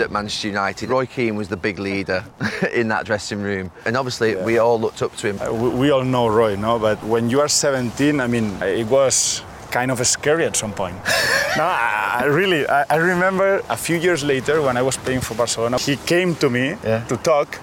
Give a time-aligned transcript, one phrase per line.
[0.00, 2.24] At Manchester United, Roy Keane was the big leader
[2.72, 5.40] in that dressing room, and obviously we all looked up to him.
[5.40, 6.78] Uh, we, we all know Roy, no?
[6.78, 9.42] But when you are 17, I mean, it was
[9.72, 10.94] kind of scary at some point.
[11.56, 15.20] no, I, I really, I, I remember a few years later when I was playing
[15.20, 17.02] for Barcelona, he came to me Yeah.
[17.08, 17.58] to talk,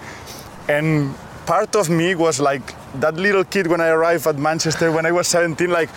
[0.68, 1.16] and
[1.46, 5.12] part of me was like that little kid when I arrived at Manchester when I
[5.14, 5.90] was 17, like.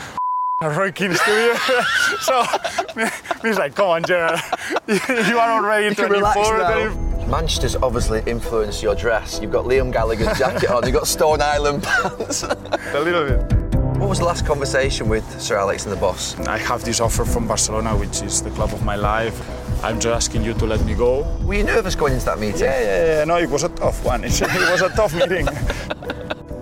[0.60, 1.54] Roy Keane Studio.
[2.20, 2.42] so
[3.42, 4.40] he's like, come on, Gerard,
[4.88, 7.28] you are already can relax 24.
[7.28, 9.38] Manchester's obviously influenced your dress.
[9.40, 12.42] You've got Liam Gallagher's jacket on, you've got Stone Island pants.
[12.42, 13.54] A little bit.
[13.98, 16.36] what was the last conversation with Sir Alex and the boss?
[16.40, 19.40] I have this offer from Barcelona, which is the club of my life.
[19.84, 21.22] I'm just asking you to let me go.
[21.44, 22.62] Were you nervous going into that meeting?
[22.62, 23.24] Yeah, yeah, yeah.
[23.24, 24.24] No, it was a tough one.
[24.24, 25.46] It was a tough meeting.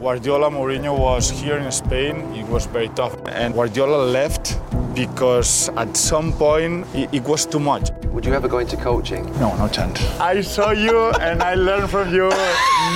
[0.07, 2.33] Guardiola Mourinho was here in Spain.
[2.33, 3.17] It was very tough.
[3.27, 4.57] And Guardiola left
[4.95, 7.91] because at some point it, it was too much.
[8.13, 9.25] Would you ever go into coaching?
[9.41, 10.01] No, no chance.
[10.21, 12.29] I saw you and I learned from you.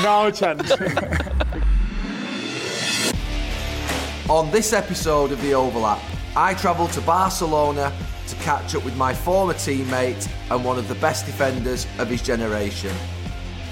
[0.04, 0.70] No chance.
[4.30, 6.00] On this episode of The Overlap,
[6.36, 7.92] I travelled to Barcelona
[8.28, 12.22] to catch up with my former teammate and one of the best defenders of his
[12.22, 12.94] generation.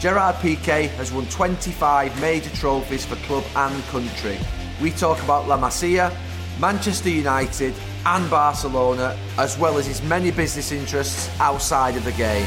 [0.00, 4.38] Gerard Piqué has won 25 major trophies for club and country.
[4.80, 6.16] We talk about La Masia,
[6.60, 7.74] Manchester United,
[8.06, 12.46] and Barcelona, as well as his many business interests outside of the game.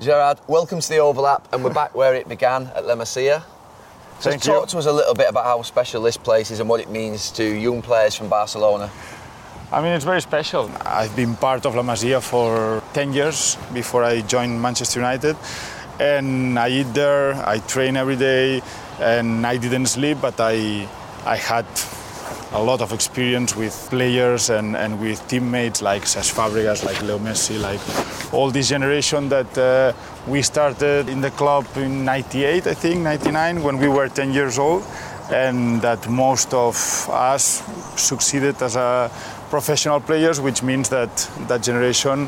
[0.00, 3.42] Gerard, welcome to the overlap, and we're back where it began at La Masia.
[4.20, 4.70] So Thank talk you.
[4.70, 7.32] to us a little bit about how special this place is and what it means
[7.32, 8.92] to young players from Barcelona.
[9.72, 10.70] I mean, it's very special.
[10.84, 15.34] I've been part of La Masia for 10 years before I joined Manchester United.
[15.98, 18.60] And I eat there, I train every day,
[19.00, 20.86] and I didn't sleep, but I,
[21.24, 21.64] I had
[22.52, 27.18] a lot of experience with players and, and with teammates like Cesc Fabregas, like Leo
[27.18, 27.80] Messi, like
[28.34, 29.94] all this generation that uh,
[30.26, 34.58] we started in the club in 98, I think, 99, when we were 10 years
[34.58, 34.84] old,
[35.30, 36.76] and that most of
[37.08, 37.62] us
[37.96, 39.10] succeeded as a
[39.52, 41.14] professional players, which means that
[41.46, 42.26] that generation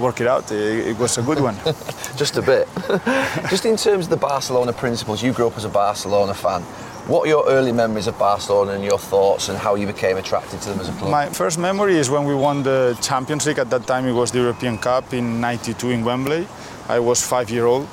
[0.00, 0.50] worked it out.
[0.50, 1.56] It, it was a good one.
[2.22, 2.66] Just a bit.
[3.52, 6.62] Just in terms of the Barcelona principles, you grew up as a Barcelona fan.
[7.06, 10.60] What are your early memories of Barcelona and your thoughts and how you became attracted
[10.62, 11.10] to them as a club?
[11.12, 13.60] My first memory is when we won the Champions League.
[13.60, 16.44] At that time, it was the European Cup in '92 in Wembley.
[16.88, 17.86] I was five year old.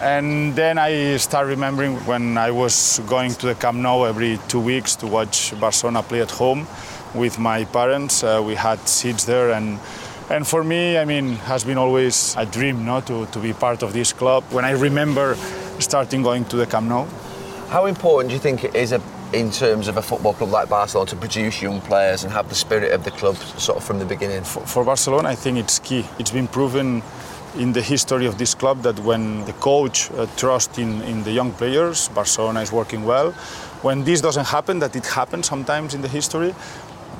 [0.00, 4.60] And then I start remembering when I was going to the Camp Nou every two
[4.60, 6.66] weeks to watch Barcelona play at home
[7.16, 8.22] with my parents.
[8.22, 9.78] Uh, we had seats there, and
[10.28, 13.82] and for me, I mean, has been always a dream, no, to, to be part
[13.82, 14.42] of this club.
[14.50, 15.36] When I remember
[15.78, 17.06] starting going to the Camp Nou,
[17.68, 19.00] How important do you think it is a,
[19.32, 22.54] in terms of a football club like Barcelona to produce young players and have the
[22.54, 24.44] spirit of the club sort of from the beginning?
[24.44, 26.04] for, for Barcelona, I think it's key.
[26.18, 27.02] It's been proven
[27.56, 31.32] in the history of this club that when the coach uh, trusts in, in the
[31.32, 33.32] young players, Barcelona is working well.
[33.82, 36.54] When this doesn't happen, that it happens sometimes in the history,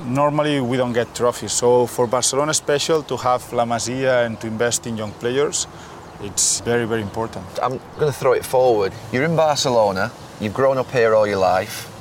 [0.04, 1.52] normally we don't get trophies.
[1.52, 5.66] So for Barcelona special to have La Masia and to invest in young players,
[6.20, 7.44] it's very, very important.
[7.62, 8.92] I'm going to throw it forward.
[9.12, 11.92] You're in Barcelona, you've grown up here all your life,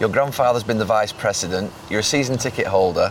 [0.00, 3.10] your grandfather's been the vice president, you're a season ticket holder.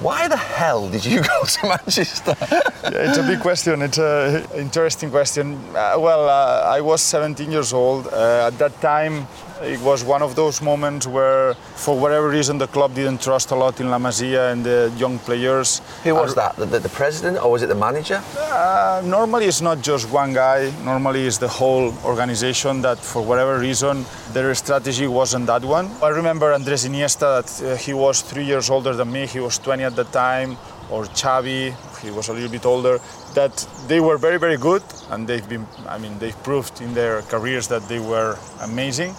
[0.00, 2.36] Why the hell did you go to Manchester?
[2.84, 3.82] Yeah, it's a big question.
[3.82, 5.58] It's an interesting question.
[5.74, 8.06] Uh, well, uh, I was 17 years old.
[8.06, 9.26] Uh, at that time,
[9.62, 13.54] it was one of those moments where, for whatever reason, the club didn't trust a
[13.54, 15.80] lot in La Masia and the young players.
[16.04, 16.56] Who was that?
[16.56, 18.22] The, the, the president or was it the manager?
[18.36, 20.72] Uh, normally, it's not just one guy.
[20.84, 25.90] Normally, it's the whole organization that, for whatever reason, their strategy wasn't that one.
[26.02, 27.28] I remember Andres Iniesta.
[27.28, 29.26] That uh, he was three years older than me.
[29.26, 30.56] He was 20 at the time.
[30.90, 32.98] Or Xavi, he was a little bit older.
[33.34, 35.66] That they were very, very good, and they've been.
[35.86, 39.14] I mean, they've proved in their careers that they were amazing.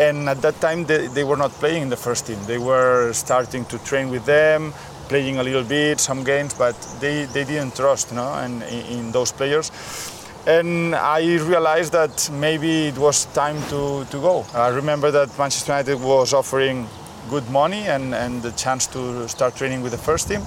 [0.00, 2.38] And at that time, they, they were not playing in the first team.
[2.46, 4.72] They were starting to train with them,
[5.08, 9.30] playing a little bit, some games, but they, they didn't trust no, and, in, those
[9.30, 9.70] players.
[10.46, 14.46] And I realized that maybe it was time to, to go.
[14.54, 16.88] I remember that Manchester United was offering
[17.28, 20.40] good money and, and the chance to start training with the first team.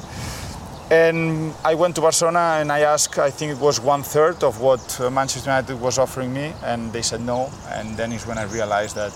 [0.89, 4.61] And I went to Barcelona and I asked, I think it was one third of
[4.61, 7.51] what Manchester United was offering me, and they said no.
[7.69, 9.13] And then is when I realized that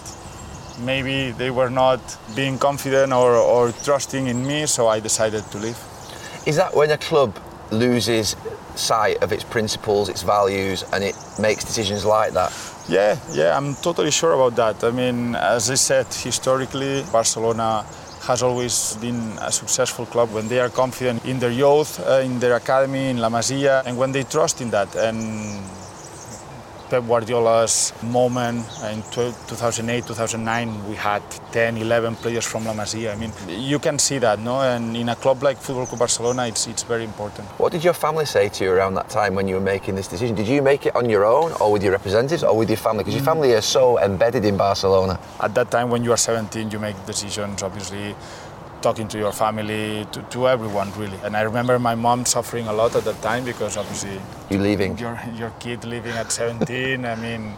[0.80, 2.00] maybe they were not
[2.36, 5.78] being confident or, or trusting in me, so I decided to leave.
[6.46, 7.38] Is that when a club
[7.72, 8.36] loses
[8.76, 12.54] sight of its principles, its values, and it makes decisions like that?
[12.88, 14.84] Yeah, yeah, I'm totally sure about that.
[14.84, 17.86] I mean, as I said, historically, Barcelona
[18.24, 22.40] has always been a successful club when they are confident in their youth, uh, in
[22.40, 24.94] their academy, in La Masia, and when they trust in that.
[24.96, 25.62] And
[26.90, 33.12] Pep Guardiola's moment in 2008, 2009, we had 10, 11 players from La Masia.
[33.12, 34.62] I mean, you can see that, no?
[34.62, 37.48] And in a club like Football Club Barcelona, it's, it's very important.
[37.60, 40.08] What did your family say to you around that time when you were making this
[40.08, 40.36] decision?
[40.36, 43.04] Did you make it on your own, or with your representatives, or with your family?
[43.04, 43.34] Because your mm.
[43.34, 45.20] family is so embedded in Barcelona.
[45.42, 48.16] At that time, when you are 17, you make decisions, obviously
[48.82, 51.18] talking to your family, to, to everyone really.
[51.24, 54.20] And I remember my mom suffering a lot at that time because obviously
[54.50, 57.06] you leaving your your kid leaving at 17.
[57.06, 57.56] I mean,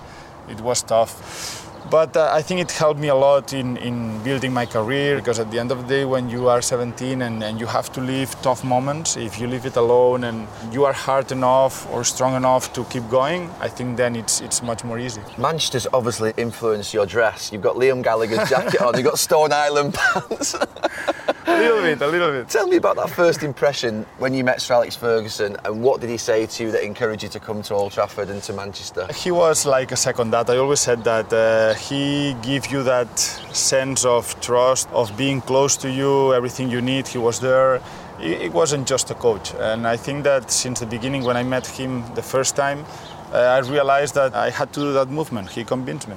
[0.49, 1.68] it was tough.
[1.89, 5.39] But uh, I think it helped me a lot in, in building my career because
[5.39, 8.01] at the end of the day, when you are 17 and, and you have to
[8.01, 12.35] live tough moments, if you leave it alone and you are hard enough or strong
[12.35, 15.21] enough to keep going, I think then it's, it's much more easy.
[15.39, 17.51] Manchester's obviously influenced your dress.
[17.51, 20.55] You've got Liam Gallagher's jacket on, you've got Stone Island pants.
[21.49, 22.49] a little bit, a little bit.
[22.49, 26.09] Tell me about that first impression when you met Sir Alex Ferguson and what did
[26.09, 29.07] he say to you that encouraged you to come to Old Trafford and to Manchester?
[29.13, 30.49] He was like a second dad.
[30.49, 35.75] I always said that uh, he gave you that sense of trust, of being close
[35.77, 37.81] to you, everything you need, he was there.
[38.21, 39.53] It wasn't just a coach.
[39.55, 42.85] And I think that since the beginning, when I met him the first time,
[43.31, 45.49] uh, I realized that I had to do that movement.
[45.49, 46.15] He convinced me.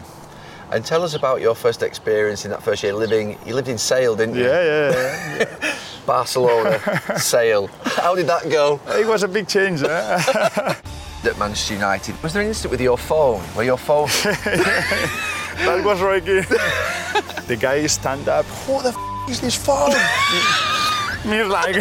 [0.73, 3.37] And tell us about your first experience in that first year living.
[3.45, 4.45] You lived in Sale, didn't you?
[4.45, 5.77] Yeah, yeah, yeah.
[6.07, 6.81] Barcelona,
[7.19, 7.67] Sale.
[7.85, 8.81] How did that go?
[8.89, 9.83] It was a big change.
[9.83, 9.89] Eh?
[11.25, 14.09] At Manchester United, was there an incident with your phone where your phone?
[14.25, 16.43] that was Keane.
[17.47, 18.47] the guy stand up.
[18.67, 19.91] Who the f- is this phone?
[21.31, 21.77] me like,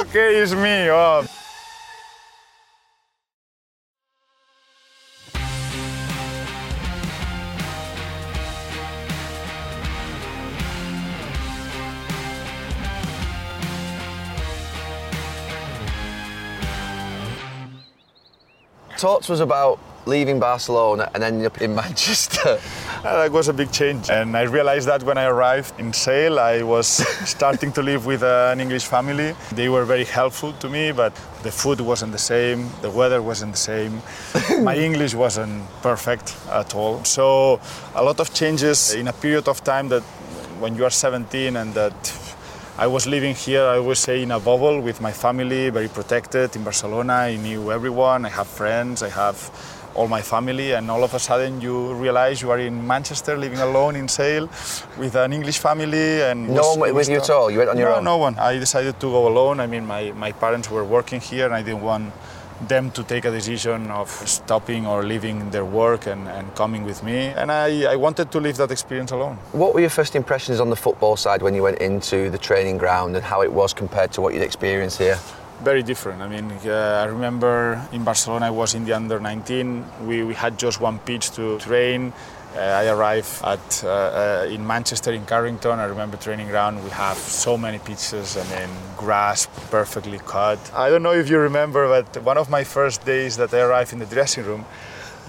[0.00, 0.90] okay, it's me.
[0.90, 1.24] Oh.
[18.96, 22.58] Talk to us about leaving Barcelona and ending up in Manchester.
[23.04, 24.08] Uh, that was a big change.
[24.08, 26.86] And I realized that when I arrived in Sale, I was
[27.28, 29.34] starting to live with uh, an English family.
[29.52, 33.52] They were very helpful to me, but the food wasn't the same, the weather wasn't
[33.52, 34.00] the same,
[34.62, 37.04] my English wasn't perfect at all.
[37.04, 37.60] So
[37.94, 40.02] a lot of changes in a period of time that
[40.58, 41.92] when you are 17 and that
[42.78, 46.54] I was living here, I would say, in a bubble with my family, very protected
[46.56, 47.14] in Barcelona.
[47.14, 49.38] I knew everyone, I have friends, I have
[49.94, 53.60] all my family, and all of a sudden you realize you are in Manchester, living
[53.60, 54.50] alone in Sale
[54.98, 56.20] with an English family.
[56.20, 57.50] and No one with you at all?
[57.50, 58.04] You went on your no, own?
[58.04, 58.38] No one.
[58.38, 59.58] I decided to go alone.
[59.60, 62.12] I mean, my, my parents were working here, and I didn't want
[62.60, 67.02] them to take a decision of stopping or leaving their work and, and coming with
[67.02, 67.26] me.
[67.26, 69.36] And I, I wanted to leave that experience alone.
[69.52, 72.78] What were your first impressions on the football side when you went into the training
[72.78, 75.18] ground and how it was compared to what you'd experienced here?
[75.62, 76.20] Very different.
[76.20, 79.84] I mean, uh, I remember in Barcelona, I was in the under 19.
[80.06, 82.12] We, we had just one pitch to train.
[82.56, 85.78] Uh, I arrived at uh, uh, in Manchester in Carrington.
[85.78, 86.82] I remember training ground.
[86.82, 88.34] We have so many pitches.
[88.34, 90.58] and mean, grass perfectly cut.
[90.74, 93.92] I don't know if you remember, but one of my first days that I arrived
[93.92, 94.64] in the dressing room,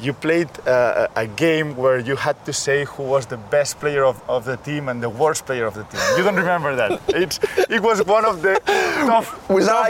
[0.01, 4.05] you played uh, a game where you had to say who was the best player
[4.05, 6.01] of, of the team and the worst player of the team.
[6.17, 7.01] You don't remember that?
[7.09, 7.39] It's,
[7.69, 9.49] it was one of the tough.
[9.49, 9.89] Was I?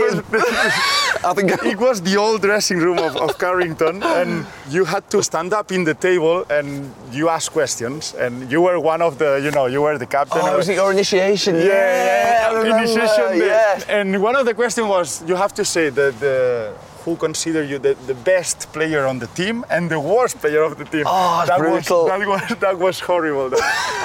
[1.24, 5.22] I think it was the old dressing room of, of Carrington, and you had to
[5.24, 9.42] stand up in the table and you ask questions, and you were one of the,
[9.44, 10.42] you know, you were the captain.
[10.42, 11.56] Oh, was it your initiation?
[11.56, 13.48] Yeah, yeah, I initiation.
[13.48, 13.82] yeah.
[13.90, 16.74] And one of the questions was, you have to say that the
[17.08, 20.78] who consider you the, the best player on the team and the worst player of
[20.78, 21.06] the team.
[21.08, 22.04] Oh, that brutal.
[22.04, 23.50] was that was that was horrible.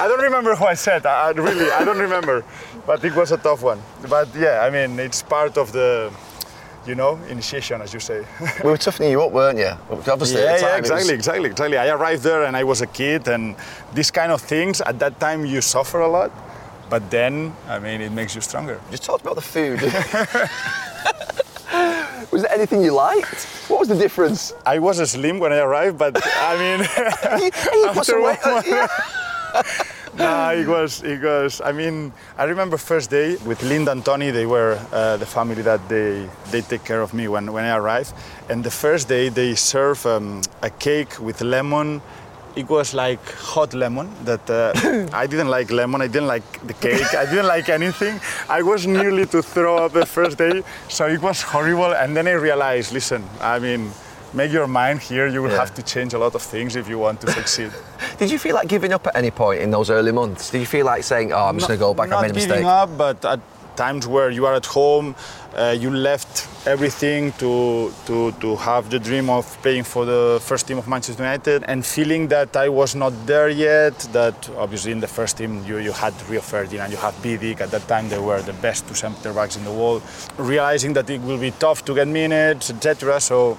[0.02, 1.04] I don't remember who I said.
[1.04, 2.44] I, I really I don't remember,
[2.86, 3.80] but it was a tough one.
[4.08, 6.12] But yeah, I mean it's part of the.
[6.84, 8.18] You know, initiation, as you say.
[8.64, 9.72] we were toughening you up, weren't you?
[10.14, 11.78] Obviously, yeah, at the time, yeah, it was- exactly, exactly, exactly.
[11.78, 13.54] I arrived there and I was a kid, and
[13.94, 16.32] these kind of things at that time you suffer a lot,
[16.90, 18.80] but then, I mean, it makes you stronger.
[18.90, 19.78] Just talked about the food.
[22.30, 23.44] was there anything you liked?
[23.68, 24.52] What was the difference?
[24.66, 26.80] I was slim when I arrived, but I mean,
[27.42, 27.50] You,
[27.82, 28.88] you put some weight on- yeah.
[30.16, 31.60] no, it was, it was.
[31.60, 34.30] I mean, I remember first day with Linda and Tony.
[34.30, 37.76] They were uh, the family that they they take care of me when when I
[37.76, 38.12] arrive.
[38.50, 42.00] And the first day they serve um, a cake with lemon.
[42.54, 44.72] It was like hot lemon that uh,
[45.12, 46.02] I didn't like lemon.
[46.02, 47.14] I didn't like the cake.
[47.14, 48.20] I didn't like anything.
[48.48, 51.94] I was nearly to throw up the first day, so it was horrible.
[51.94, 53.90] And then I realized, listen, I mean
[54.34, 55.26] make your mind here.
[55.26, 55.58] You will yeah.
[55.58, 57.70] have to change a lot of things if you want to succeed.
[58.18, 60.50] Did you feel like giving up at any point in those early months?
[60.50, 62.12] Did you feel like saying, "Oh, I'm just going to go back.
[62.12, 62.62] I made a mistake"?
[62.62, 63.40] Not giving up, but at
[63.76, 65.14] times where you are at home,
[65.54, 70.66] uh, you left everything to, to, to have the dream of playing for the first
[70.66, 75.00] team of Manchester United and feeling that I was not there yet, that obviously in
[75.00, 78.18] the first team you, you had Rio Ferdinand, you had Vidic, at that time they
[78.18, 80.02] were the best two centre backs in the world,
[80.38, 83.20] realizing that it will be tough to get minutes, etc.
[83.20, 83.58] So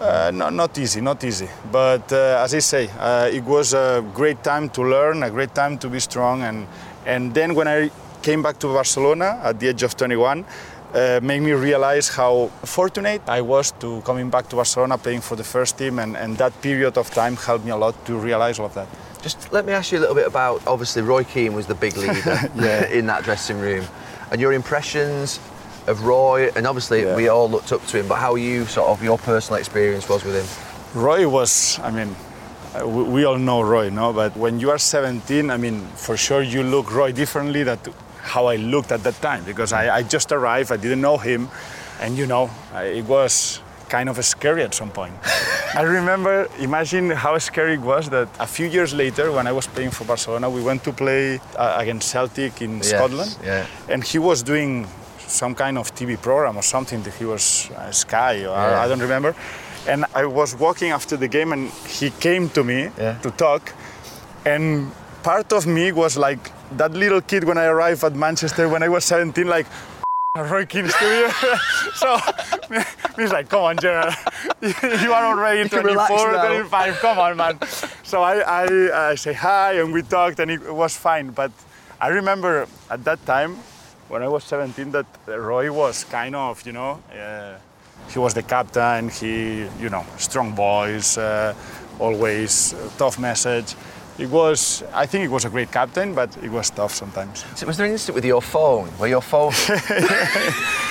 [0.00, 1.48] uh, not, not easy, not easy.
[1.72, 5.54] But uh, as I say, uh, it was a great time to learn, a great
[5.54, 6.42] time to be strong.
[6.42, 6.66] And,
[7.04, 7.90] and then when I
[8.22, 10.44] came back to Barcelona at the age of 21,
[10.94, 15.36] uh, made me realize how fortunate I was to coming back to Barcelona playing for
[15.36, 15.98] the first team.
[15.98, 18.88] And, and that period of time helped me a lot to realize all of that.
[19.22, 21.96] Just let me ask you a little bit about obviously Roy Keane was the big
[21.96, 22.88] leader yeah.
[22.88, 23.84] in that dressing room.
[24.30, 25.40] And your impressions
[25.86, 27.16] of Roy, and obviously yeah.
[27.16, 28.08] we all looked up to him.
[28.08, 31.02] But how you sort of your personal experience was with him?
[31.02, 32.14] Roy was, I mean,
[32.84, 34.12] we, we all know Roy, no?
[34.12, 37.78] But when you are 17, I mean, for sure you look Roy differently than
[38.22, 41.48] how I looked at that time because I, I just arrived, I didn't know him,
[42.00, 45.14] and you know, it was kind of scary at some point.
[45.74, 49.66] I remember, imagine how scary it was that a few years later, when I was
[49.66, 53.66] playing for Barcelona, we went to play uh, against Celtic in yes, Scotland, yeah.
[53.88, 54.86] and he was doing
[55.28, 58.80] some kind of TV program or something that he was uh, Sky or yeah.
[58.80, 59.34] I, I, don't remember.
[59.86, 63.18] And I was walking after the game and he came to me yeah.
[63.18, 63.72] to talk.
[64.44, 64.90] And
[65.28, 66.42] part of me was like
[66.78, 69.66] that little kid when I arrived at Manchester when I was 17, like,
[70.34, 71.28] Roy Keane's to you.
[72.02, 72.18] so
[73.16, 74.14] he's like, come on, Gerard,
[74.62, 77.58] you are already 24, 25, come on, man.
[78.04, 81.28] So I, I, I say hi and we talked and it was fine.
[81.28, 81.52] But
[82.00, 83.56] I remember at that time,
[84.08, 87.58] when I was 17 that Roy was kind of, you know, uh,
[88.08, 91.54] he was the captain, he, you know, strong voice, uh,
[91.98, 93.74] always tough message.
[94.18, 97.44] It was, I think it was a great captain, but it was tough sometimes.
[97.54, 99.52] So was there an incident with your phone, where your phone...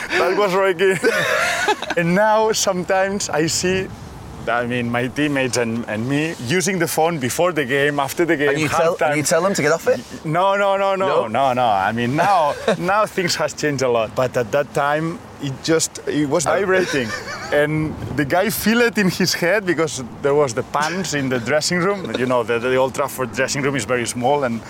[0.09, 0.73] that was Roy
[1.97, 3.87] and now sometimes I see
[4.47, 8.37] I mean, my teammates and, and me using the phone before the game, after the
[8.37, 8.49] game.
[8.49, 9.99] And you, tell, and you tell them to get off it?
[10.25, 11.53] No, no, no, no, no, no.
[11.53, 11.65] no.
[11.65, 14.15] I mean, now now things has changed a lot.
[14.15, 16.51] But at that time, it just it was oh.
[16.51, 17.09] vibrating,
[17.51, 21.39] and the guy feel it in his head because there was the pants in the
[21.39, 22.15] dressing room.
[22.17, 24.61] You know, the, the Old Trafford dressing room is very small, and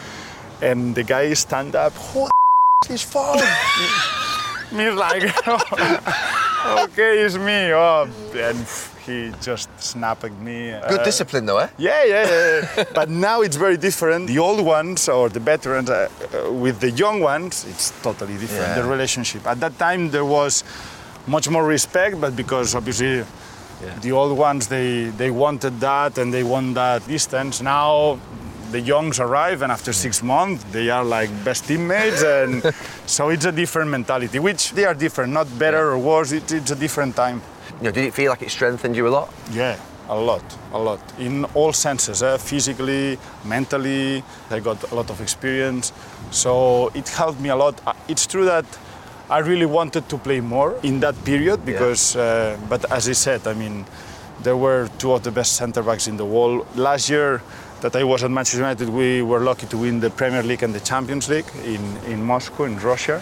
[0.61, 1.93] and the guy stand up.
[1.93, 2.27] Who
[2.89, 3.39] is phone?
[4.71, 5.23] me like,
[6.83, 7.71] okay, it's me.
[7.73, 8.67] Oh, and
[9.05, 10.71] he just snapped at me.
[10.89, 11.69] Good uh, discipline, though, eh?
[11.77, 12.83] Yeah, yeah, yeah.
[12.93, 14.27] but now it's very different.
[14.27, 18.67] The old ones or the veterans uh, uh, with the young ones, it's totally different.
[18.67, 18.81] Yeah.
[18.81, 19.47] The relationship.
[19.47, 20.63] At that time, there was
[21.25, 23.23] much more respect, but because obviously.
[23.79, 23.99] Yeah.
[23.99, 27.61] The old ones, they, they wanted that and they want that distance.
[27.61, 28.19] Now
[28.71, 32.63] the youngs arrive and after six months they are like best teammates and
[33.05, 36.71] so it's a different mentality which they are different not better or worse it, it's
[36.71, 37.41] a different time
[37.79, 39.31] you know, did it feel like it strengthened you a lot?
[39.51, 39.77] Yeah,
[40.09, 40.43] a lot,
[40.73, 40.99] a lot.
[41.19, 42.37] In all senses, eh?
[42.37, 45.93] physically, mentally, I got a lot of experience.
[46.31, 47.79] So it helped me a lot.
[47.85, 48.65] Uh, it's true that
[49.29, 52.21] I really wanted to play more in that period because, yeah.
[52.21, 53.85] uh, but as I said, I mean,
[54.41, 56.65] there were two of the best centre backs in the world.
[56.75, 57.41] Last year
[57.81, 60.73] that I was at Manchester United, we were lucky to win the Premier League and
[60.73, 63.21] the Champions League in, in Moscow, in Russia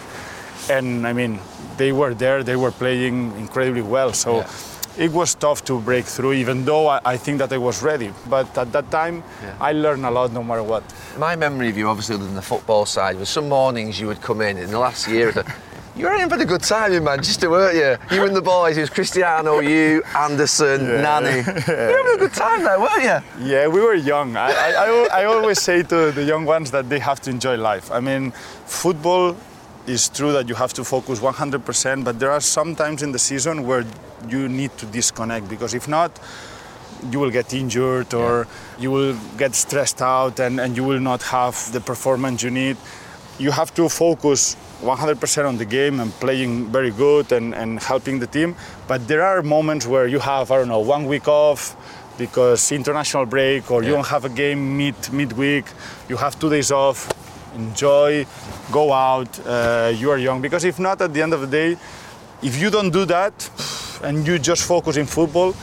[0.70, 1.38] and I mean
[1.76, 4.12] they were there, they were playing incredibly well.
[4.12, 4.38] So.
[4.38, 4.50] Yeah.
[4.98, 8.14] It was tough to break through, even though I, I, think that I was ready.
[8.30, 9.54] But at that time, yeah.
[9.60, 10.84] I learned a lot, no matter what.
[11.18, 14.22] My memory of you, obviously, other than the football side, was some mornings you would
[14.22, 15.34] come in in the last year.
[15.96, 18.14] You were in for a good time in Manchester, weren't you?
[18.14, 21.00] You and the boys, it was Cristiano, you, Anderson, yeah.
[21.00, 21.36] Nani.
[21.38, 23.46] You were having a good time there, weren't you?
[23.46, 24.36] Yeah, we were young.
[24.36, 27.90] I, I, I, always say to the young ones that they have to enjoy life.
[27.90, 28.32] I mean,
[28.66, 29.38] football
[29.86, 33.18] is true that you have to focus 100%, but there are some times in the
[33.18, 33.86] season where
[34.28, 36.20] you need to disconnect because if not,
[37.10, 38.82] you will get injured or yeah.
[38.82, 42.76] you will get stressed out and, and you will not have the performance you need.
[43.38, 48.18] You have to focus 100% on the game and playing very good and, and helping
[48.18, 48.54] the team.
[48.88, 51.76] But there are moments where you have, I don't know, one week off,
[52.18, 55.66] because international break or you don't have a game mid midweek,
[56.08, 57.08] you have two days off,
[57.54, 58.26] enjoy,
[58.72, 59.28] go out.
[59.46, 61.76] Uh, you are young because if not, at the end of the day,
[62.42, 63.50] if you don't do that
[64.02, 65.54] and you just focus in football,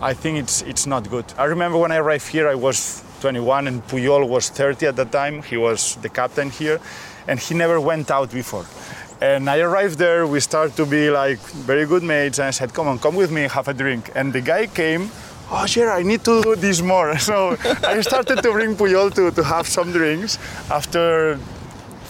[0.00, 1.24] I think it's it's not good.
[1.38, 5.12] I remember when I arrived here, I was 21 and Puyol was 30 at that
[5.12, 5.42] time.
[5.42, 6.80] He was the captain here,
[7.28, 8.66] and he never went out before.
[9.20, 12.74] And I arrived there, we started to be like very good mates, and I said,
[12.74, 14.10] Come on, come with me, have a drink.
[14.14, 15.10] And the guy came,
[15.50, 17.16] Oh, sure, I need to do this more.
[17.28, 20.38] So I started to bring Puyol to, to have some drinks.
[20.70, 21.38] After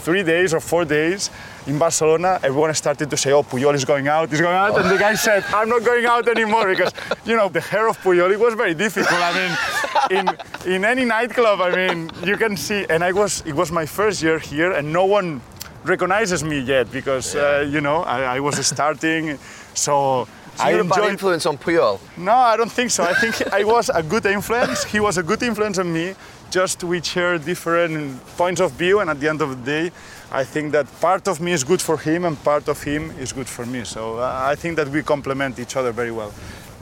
[0.04, 1.30] three days or four days
[1.66, 4.78] in Barcelona, everyone started to say, oh, Puyol is going out, he's going out.
[4.78, 6.92] And the guy said, I'm not going out anymore because,
[7.24, 9.20] you know, the hair of Puyol, it was very difficult.
[9.20, 13.54] I mean, in, in any nightclub, I mean, you can see, and I was, it
[13.54, 15.40] was my first year here and no one
[15.84, 19.38] recognizes me yet because, uh, you know, I, I was starting.
[19.74, 21.98] So, so I a bad influence on Puyol?
[22.16, 23.04] No, I don't think so.
[23.04, 24.84] I think I was a good influence.
[24.84, 26.14] He was a good influence on me.
[26.50, 29.90] Just we share different points of view, and at the end of the day,
[30.34, 33.32] I think that part of me is good for him, and part of him is
[33.32, 33.84] good for me.
[33.84, 36.32] So uh, I think that we complement each other very well.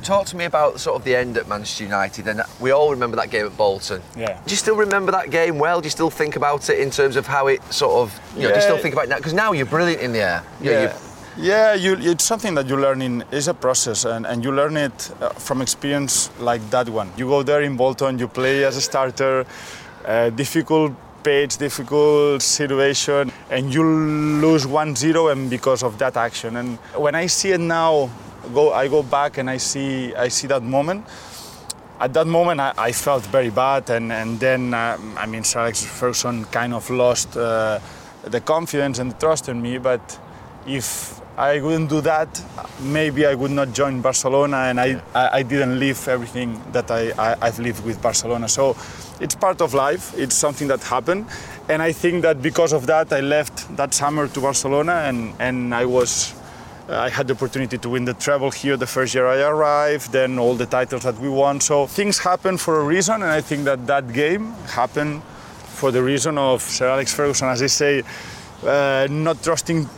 [0.04, 3.16] Talk to me about sort of the end at Manchester United, and we all remember
[3.16, 4.02] that game at Bolton.
[4.16, 4.40] Yeah.
[4.46, 5.80] Do you still remember that game well?
[5.80, 8.48] Do you still think about it in terms of how it sort of, you know,
[8.48, 8.54] yeah.
[8.54, 9.16] do you still think about it now?
[9.16, 10.44] Because now you're brilliant in the air.
[10.62, 10.98] You yeah.
[11.36, 14.76] Yeah, you, it's something that you learn in, it's a process and, and you learn
[14.76, 17.10] it uh, from experience like that one.
[17.16, 19.46] You go there in Bolton, you play as a starter,
[20.04, 26.56] uh, difficult pitch, difficult situation, and you lose 1-0 and because of that action.
[26.56, 28.10] And when I see it now,
[28.54, 31.06] go, I go back and I see, I see that moment.
[32.00, 35.60] At that moment, I, I felt very bad, and, and then, uh, I mean, Sir
[35.60, 37.78] Alex Ferguson kind of lost uh,
[38.24, 40.18] the confidence and the trust in me, but
[40.66, 42.42] if I wouldn't do that,
[42.80, 45.00] maybe I would not join Barcelona, and I, yeah.
[45.14, 48.46] I, I, didn't leave everything that I, I, have lived with Barcelona.
[48.48, 48.76] So
[49.20, 51.26] it's part of life, it's something that happened.
[51.68, 55.74] And I think that because of that, I left that summer to Barcelona, and, and
[55.74, 56.34] I was.
[56.88, 60.10] Uh, I had the opportunity to win the treble here the first year I arrived,
[60.10, 61.60] then all the titles that we won.
[61.60, 65.22] So things happen for a reason, and I think that that game happened
[65.80, 68.02] for the reason of Sir Alex Ferguson, as I say,
[68.64, 69.88] uh, not trusting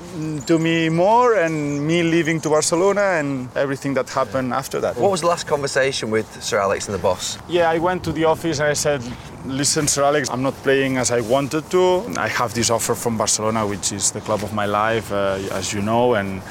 [0.46, 4.96] to me more and me leaving to Barcelona and everything that happened after that.
[4.96, 7.38] What was the last conversation with Sir Alex and the boss?
[7.48, 9.03] Yeah, I went to the office and I said,
[9.46, 12.05] listen, Sir Alex, I'm not playing as I wanted to.
[12.16, 15.72] I have this offer from Barcelona, which is the club of my life, uh, as
[15.72, 16.42] you know, and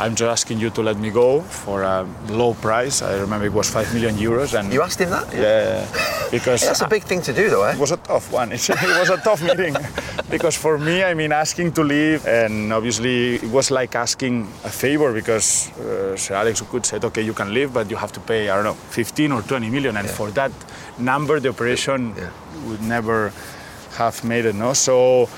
[0.00, 3.02] I'm just asking you to let me go for a low price.
[3.02, 4.56] I remember it was five million euros.
[4.58, 5.26] And you asked him that?
[5.34, 5.84] Yeah,
[6.30, 7.64] because that's a big thing to do, though.
[7.64, 7.72] Eh?
[7.72, 8.52] It was a tough one.
[8.52, 9.74] it was a tough meeting
[10.30, 14.70] because for me, I mean, asking to leave, and obviously it was like asking a
[14.70, 18.20] favor because uh, Sir Alex could say, okay, you can leave, but you have to
[18.20, 20.14] pay, I don't know, 15 or 20 million, and yeah.
[20.14, 20.52] for that
[20.98, 22.30] number, the operation yeah.
[22.68, 23.32] would never
[23.96, 24.54] have made it.
[24.54, 25.28] No, so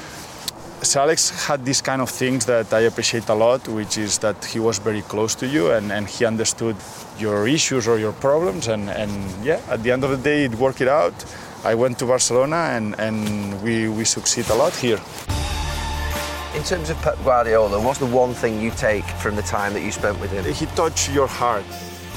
[0.82, 4.42] Sir Alex had these kind of things that I appreciate a lot, which is that
[4.46, 6.74] he was very close to you and, and he understood
[7.18, 8.66] your issues or your problems.
[8.68, 9.12] And, and
[9.44, 11.12] yeah, at the end of the day, it worked it out.
[11.64, 14.98] I went to Barcelona and, and we, we succeed a lot here.
[16.56, 19.82] In terms of Pep Guardiola, what's the one thing you take from the time that
[19.82, 20.44] you spent with him?
[20.52, 21.64] He touched your heart.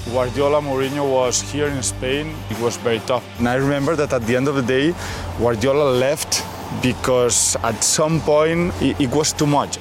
[0.05, 2.33] Guardiola Mourinho was here in Spain.
[2.49, 3.25] It was very tough.
[3.39, 4.95] And I remember that at the end of the day,
[5.37, 6.45] Guardiola left
[6.81, 9.77] because at some point it, it was too much.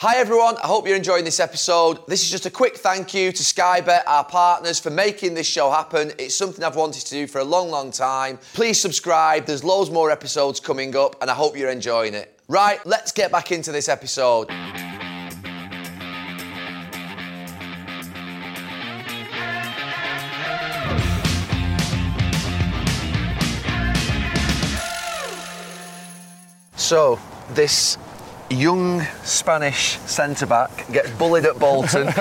[0.00, 2.06] Hi everyone, I hope you're enjoying this episode.
[2.06, 5.46] This is just a quick thank you to Sky Bet, our partners, for making this
[5.46, 6.12] show happen.
[6.18, 8.38] It's something I've wanted to do for a long, long time.
[8.52, 12.38] Please subscribe, there's loads more episodes coming up, and I hope you're enjoying it.
[12.48, 14.50] Right, let's get back into this episode.
[26.84, 27.18] So,
[27.54, 27.96] this
[28.50, 32.12] young Spanish centre back gets bullied at Bolton.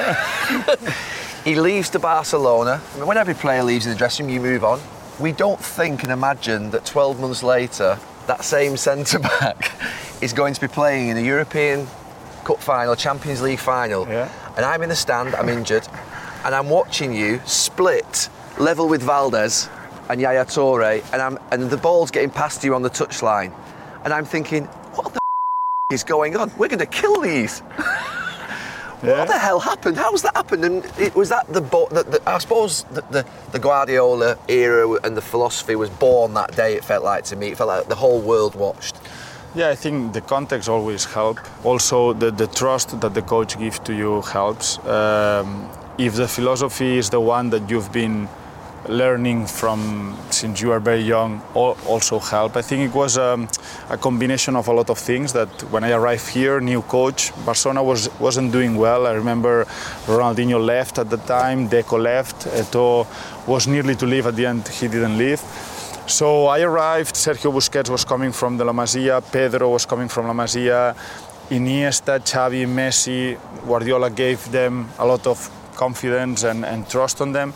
[1.44, 2.82] he leaves to Barcelona.
[2.94, 4.80] I mean, when every player leaves in the dressing room, you move on.
[5.20, 9.74] We don't think and imagine that 12 months later, that same centre back
[10.22, 11.86] is going to be playing in a European
[12.46, 14.08] Cup final, Champions League final.
[14.08, 14.32] Yeah.
[14.56, 15.86] And I'm in the stand, I'm injured,
[16.46, 19.70] and I'm watching you split level with Valdés
[20.10, 23.54] and Yaya Touré, and, I'm, and the ball's getting past you on the touchline
[24.04, 26.52] and I'm thinking, what the f- is going on?
[26.58, 27.62] We're going to kill these.
[29.04, 29.20] Yeah.
[29.20, 29.98] What the hell happened?
[29.98, 30.64] How's that happened?
[30.64, 35.18] And it, was that the, the, the I suppose the, the, the, Guardiola era and
[35.18, 36.76] the philosophy was born that day.
[36.76, 37.50] It felt like to me.
[37.50, 38.96] It felt like the whole world watched.
[39.56, 41.42] Yeah, I think the context always helps.
[41.66, 44.80] Also, the, the trust that the coach gives to you helps.
[44.88, 48.30] Um, if the philosophy is the one that you've been
[48.88, 52.58] learning from since you are very young also help.
[52.58, 53.48] I think it was um,
[53.90, 57.84] a combination of a lot of things that when I arrived here, new coach, Barcelona
[57.84, 59.08] was, wasn't doing well.
[59.08, 59.66] I remember
[60.06, 63.08] Ronaldinho left at the time, Deco left, Eto'o
[63.48, 65.40] was nearly to leave at the end, he didn't leave.
[66.06, 70.28] So I arrived, Sergio Busquets was coming from the La Masia, Pedro was coming from
[70.28, 70.96] La Masia,
[71.50, 77.54] Iniesta, Xavi, Messi, Guardiola gave them a lot of confidence and, and trust on them.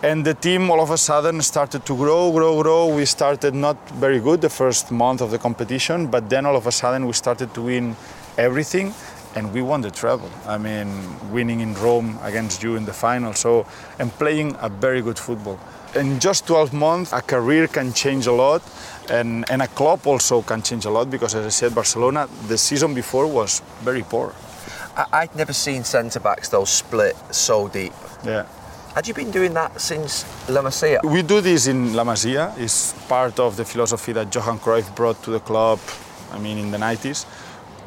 [0.00, 2.94] And the team all of a sudden started to grow, grow, grow.
[2.94, 6.68] We started not very good the first month of the competition, but then all of
[6.68, 7.96] a sudden we started to win
[8.36, 8.94] everything
[9.34, 10.30] and we won the treble.
[10.46, 10.88] I mean,
[11.32, 13.34] winning in Rome against you in the final.
[13.34, 13.66] So,
[13.98, 15.58] and playing a very good football.
[15.96, 18.62] In just 12 months, a career can change a lot,
[19.10, 22.58] and, and a club also can change a lot because, as I said, Barcelona, the
[22.58, 24.32] season before was very poor.
[24.96, 27.92] I, would never seen centre backs though split so deep.
[28.24, 28.46] Yeah.
[28.98, 30.98] Had you been doing that since La Masia?
[31.04, 32.52] We do this in La Masia.
[32.58, 35.78] It's part of the philosophy that Johan Cruyff brought to the club,
[36.32, 37.24] I mean, in the 90s.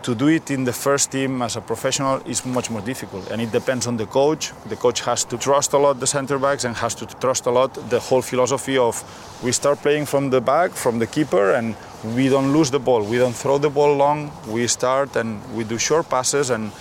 [0.03, 3.41] To do it in the first team as a professional is much more difficult, and
[3.41, 4.53] it depends on the coach.
[4.69, 7.51] The coach has to trust a lot the centre backs and has to trust a
[7.51, 9.03] lot the whole philosophy of
[9.43, 11.75] we start playing from the back, from the keeper, and
[12.15, 13.03] we don't lose the ball.
[13.03, 14.31] We don't throw the ball long.
[14.47, 16.71] We start and we do short passes, and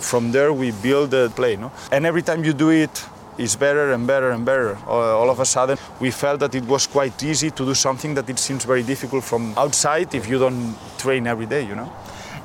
[0.00, 1.54] from there we build the play.
[1.54, 1.70] No?
[1.92, 3.06] And every time you do it
[3.38, 4.76] is better and better and better.
[4.86, 8.28] All of a sudden, we felt that it was quite easy to do something that
[8.28, 11.90] it seems very difficult from outside if you don't train every day, you know?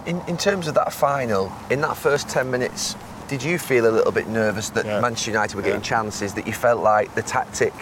[0.05, 2.95] In, in terms of that final, in that first 10 minutes,
[3.27, 4.99] did you feel a little bit nervous that yeah.
[4.99, 5.87] Manchester United were getting yeah.
[5.87, 7.73] chances, that you felt like the tactic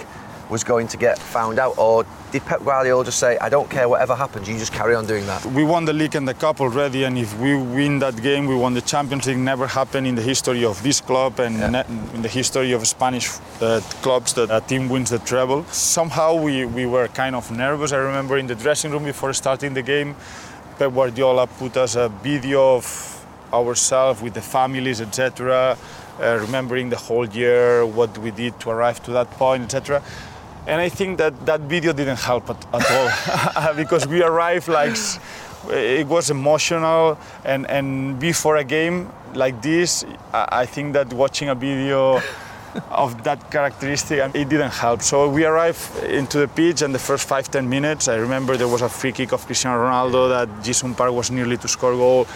[0.52, 3.88] was going to get found out, or did Pep Guardiola just say, "I don't care
[3.88, 5.46] whatever happens, you just carry on doing that"?
[5.46, 8.56] We won the league and the cup already, and if we win that game, we
[8.56, 9.38] won the Champions League.
[9.38, 11.88] Never happened in the history of this club and yeah.
[12.14, 13.30] in the history of Spanish
[13.62, 15.64] uh, clubs that a team wins the treble.
[15.66, 17.94] Somehow we, we were kind of nervous.
[17.94, 20.16] I remember in the dressing room before starting the game,
[20.78, 22.86] Pep Guardiola put us a video of
[23.54, 25.78] ourselves with the families, etc.
[26.20, 30.02] Uh, remembering the whole year, what we did to arrive to that point, etc.
[30.68, 33.10] And I think that that video didn't help at, at all
[33.56, 34.96] uh, because we arrived like
[35.70, 37.18] it was emotional.
[37.44, 42.22] And, and before a game like this, I think that watching a video
[42.90, 45.02] of that characteristic, and it didn't help.
[45.02, 48.68] So we arrived into the pitch and the first five, ten minutes, I remember there
[48.68, 52.28] was a free kick of Cristiano Ronaldo that Ji-sung Park was nearly to score goal.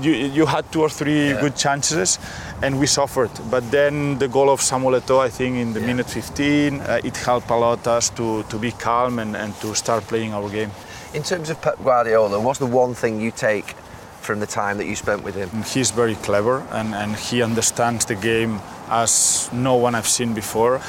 [0.00, 1.40] You, you had two or three yeah.
[1.40, 2.18] good chances
[2.62, 3.30] and we suffered.
[3.50, 5.86] But then the goal of Samuel Eto'o, I think in the yeah.
[5.86, 9.74] minute 15, uh, it helped a lot us to, to be calm and, and to
[9.74, 10.70] start playing our game.
[11.14, 13.74] In terms of Pep Guardiola, what's the one thing you take
[14.20, 15.50] from the time that you spent with him?
[15.62, 20.80] He's very clever and, and he understands the game as no one I've seen before.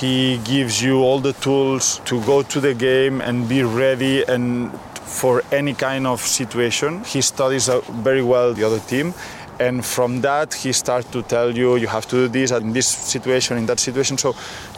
[0.00, 4.70] He gives you all the tools to go to the game and be ready and
[5.12, 7.04] for any kind of situation.
[7.04, 9.14] He studies uh, very well the other team
[9.62, 12.88] and from that he starts to tell you you have to do this in this
[13.14, 14.14] situation in that situation.
[14.24, 14.34] So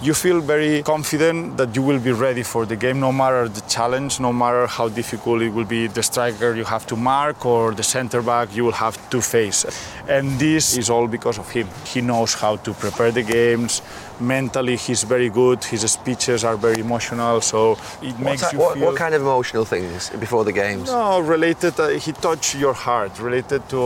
[0.06, 3.64] you feel very confident that you will be ready for the game no matter the
[3.76, 7.62] challenge no matter how difficult it will be the striker you have to mark or
[7.80, 9.60] the center back you will have to face.
[10.08, 11.66] And this is all because of him.
[11.92, 13.82] He knows how to prepare the games.
[14.20, 15.58] Mentally he's very good.
[15.64, 17.58] His speeches are very emotional so
[18.02, 20.86] it makes that, you what, feel what kind of emotional things before the games?
[20.90, 23.82] No related uh, he touched your heart related to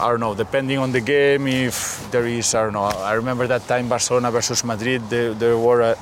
[0.00, 3.46] i don't know depending on the game if there is i don't know i remember
[3.46, 5.94] that time barcelona versus madrid there, there were a,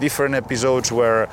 [0.00, 1.28] different episodes where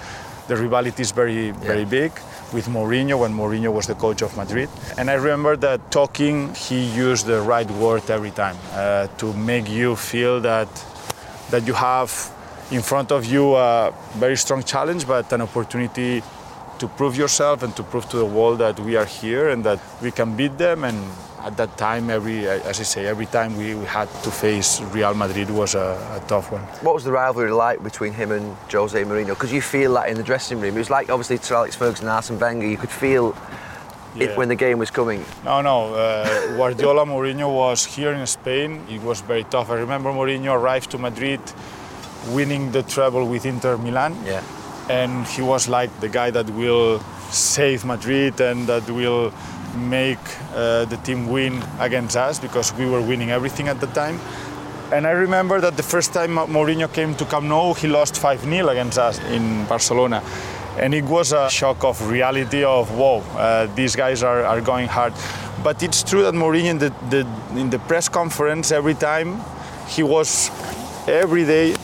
[0.47, 1.97] the rivalry is very very yeah.
[1.99, 2.11] big
[2.53, 4.69] with Mourinho when Mourinho was the coach of Madrid.
[4.97, 9.69] And I remember that talking, he used the right word every time uh, to make
[9.69, 10.69] you feel that
[11.49, 12.11] that you have
[12.71, 16.21] in front of you a very strong challenge, but an opportunity
[16.79, 19.79] to prove yourself and to prove to the world that we are here and that
[20.01, 20.83] we can beat them.
[20.83, 20.97] And
[21.47, 25.13] at that time, every as I say, every time we, we had to face Real
[25.13, 26.61] Madrid was a, a, tough one.
[26.85, 29.29] What was the rivalry like between him and Jose Mourinho?
[29.29, 30.75] Because you feel that in the dressing room.
[30.75, 32.67] It was like obviously Sir Alex Ferguson and Arsene Wenger.
[32.67, 33.33] You could feel
[34.15, 34.25] yeah.
[34.25, 35.23] it when the game was coming?
[35.45, 35.95] No, no.
[35.95, 38.85] Uh, Guardiola Mourinho was here in Spain.
[38.89, 39.69] It was very tough.
[39.69, 41.39] I remember Mourinho arrived to Madrid
[42.31, 44.13] winning the treble with Inter Milan.
[44.25, 44.43] Yeah.
[44.89, 46.99] And he was like the guy that will
[47.31, 49.33] save Madrid and that will
[49.75, 50.19] make
[50.53, 54.19] uh, the team win against us because we were winning everything at the time.
[54.91, 58.41] And I remember that the first time Mourinho came to Camp Nou, he lost 5
[58.41, 60.23] 0 against us in Barcelona
[60.79, 64.87] and it was a shock of reality of whoa uh, these guys are, are going
[64.87, 65.13] hard
[65.63, 67.27] but it's true that Mourinho in the, the,
[67.59, 69.41] in the press conference every time
[69.87, 70.51] he was
[71.07, 71.75] every day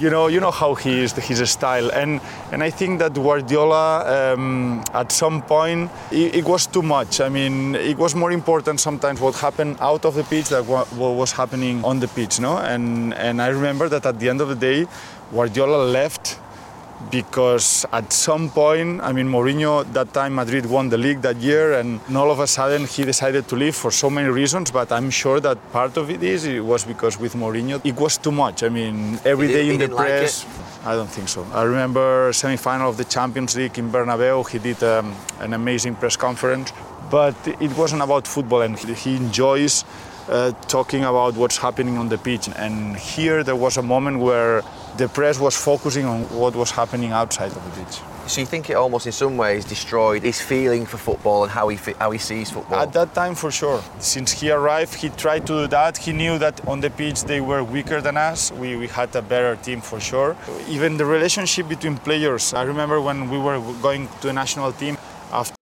[0.00, 2.20] you know, you know how he is, his style, and
[2.52, 7.20] and I think that Guardiola, um, at some point, it, it, was too much.
[7.20, 10.86] I mean, it was more important sometimes what happened out of the pitch than what,
[10.92, 12.58] what was happening on the pitch, no?
[12.58, 14.86] And and I remember that at the end of the day,
[15.32, 16.38] Guardiola left
[17.10, 21.74] because at some point, I mean, Mourinho, that time Madrid won the league that year,
[21.74, 24.70] and all of a sudden he decided to leave for so many reasons.
[24.70, 28.18] But I'm sure that part of it is it was because with Mourinho it was
[28.18, 28.62] too much.
[28.62, 30.44] I mean, every day in the press.
[30.44, 31.46] Like I don't think so.
[31.52, 34.48] I remember semi-final of the Champions League in Bernabeu.
[34.48, 36.72] He did um, an amazing press conference,
[37.10, 39.84] but it wasn't about football, and he enjoys
[40.28, 42.48] uh, talking about what's happening on the pitch.
[42.56, 44.62] And here there was a moment where
[44.96, 48.00] the press was focusing on what was happening outside of the pitch.
[48.26, 51.68] So you think it almost in some ways destroyed his feeling for football and how
[51.68, 52.78] he how he sees football?
[52.78, 53.82] At that time, for sure.
[53.98, 55.98] Since he arrived, he tried to do that.
[55.98, 58.52] He knew that on the pitch they were weaker than us.
[58.52, 60.36] We, we had a better team for sure.
[60.68, 62.54] Even the relationship between players.
[62.54, 64.96] I remember when we were going to the national team
[65.32, 65.61] after.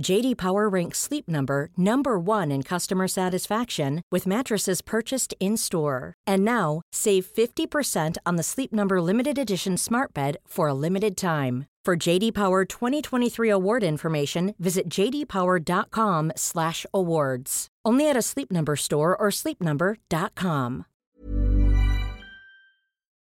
[0.00, 6.14] JD Power ranks Sleep Number number 1 in customer satisfaction with mattresses purchased in-store.
[6.26, 11.16] And now, save 50% on the Sleep Number limited edition Smart Bed for a limited
[11.16, 11.66] time.
[11.84, 17.68] For JD Power 2023 award information, visit jdpower.com/awards.
[17.84, 20.84] Only at a Sleep Number store or sleepnumber.com.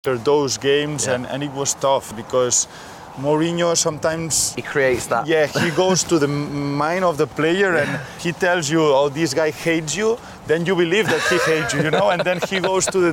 [0.03, 1.15] Those games yeah.
[1.15, 2.69] and, and it was tough because
[3.17, 5.27] Mourinho sometimes he creates that.
[5.27, 6.27] Yeah, he goes to the
[6.83, 10.75] mind of the player and he tells you, "Oh, this guy hates you." Then you
[10.75, 12.09] believe that he hates you, you know.
[12.09, 13.11] And then he goes to the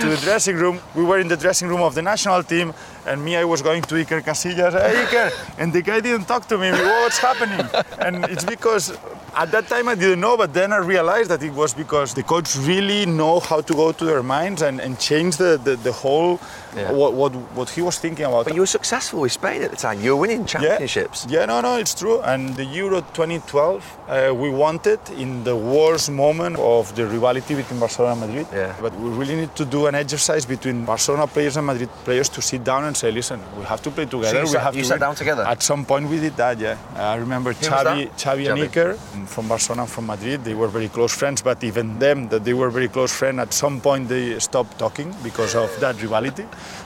[0.00, 0.80] to the dressing room.
[0.94, 2.72] We were in the dressing room of the national team,
[3.06, 4.72] and me, I was going to Iker Casillas.
[4.72, 6.70] Hey, Iker, and the guy didn't talk to me.
[6.70, 7.66] What's happening?
[7.98, 8.96] And it's because
[9.36, 12.22] at that time I didn't know, but then I realized that it was because the
[12.22, 15.92] coach really know how to go to their minds and, and change the, the, the
[15.92, 16.40] whole
[16.74, 16.90] yeah.
[16.92, 18.46] what, what what he was thinking about.
[18.46, 20.00] But you were successful with Spain at the time.
[20.00, 21.26] You were winning championships.
[21.28, 22.20] Yeah, yeah no, no, it's true.
[22.22, 27.78] And the Euro 2012, uh, we wanted in the worst moment of the rivalry between
[27.78, 28.46] Barcelona and Madrid.
[28.52, 28.74] Yeah.
[28.80, 32.42] But we really need to do an exercise between Barcelona players and Madrid players to
[32.42, 34.30] sit down and say, listen, we have to play together.
[34.30, 35.00] So you, we sat, have you to sat win.
[35.00, 35.44] down together.
[35.46, 36.58] At some point we did that.
[36.58, 36.76] Yeah.
[36.96, 38.96] I remember Who Xavi, Xavi and Iker
[39.28, 40.42] from Barcelona and from Madrid.
[40.42, 43.38] They were very close friends, but even them, that they were very close friends.
[43.38, 46.44] At some point they stopped talking because of that rivalry,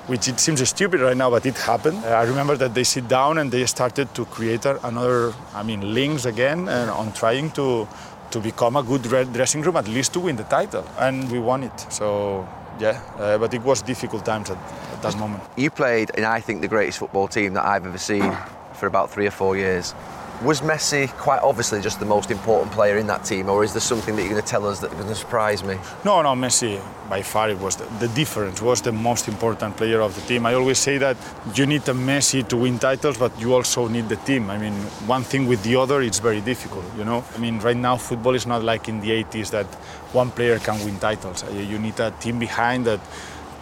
[0.09, 2.05] which it seems stupid right now, but it happened.
[2.05, 6.27] I remember that they sit down and they started to create another, I mean, links
[6.27, 7.89] again and on trying to
[8.31, 11.63] to become a good dressing room, at least to win the title, and we won
[11.63, 11.87] it.
[11.89, 12.47] So
[12.81, 14.59] yeah, uh, but it was difficult times at,
[14.93, 15.43] at, that moment.
[15.57, 18.37] You played in, I think, the greatest football team that I've ever seen
[18.75, 19.95] for about three or four years.
[20.43, 23.81] Was Messi quite obviously just the most important player in that team, or is there
[23.81, 25.79] something that you're going to tell us that's going to surprise me?
[26.05, 28.61] No, no, Messi by far it was the, the, difference.
[28.61, 30.47] Was the most important player of the team.
[30.47, 31.17] I always say that
[31.55, 34.51] you need a Messi to win titles, but you also need the team.
[34.51, 34.75] I mean,
[35.07, 36.85] one thing with the other, it's very difficult.
[36.99, 39.67] You know, I mean, right now football is not like in the 80s that
[40.13, 41.45] one player can win titles.
[41.53, 43.01] You need a team behind that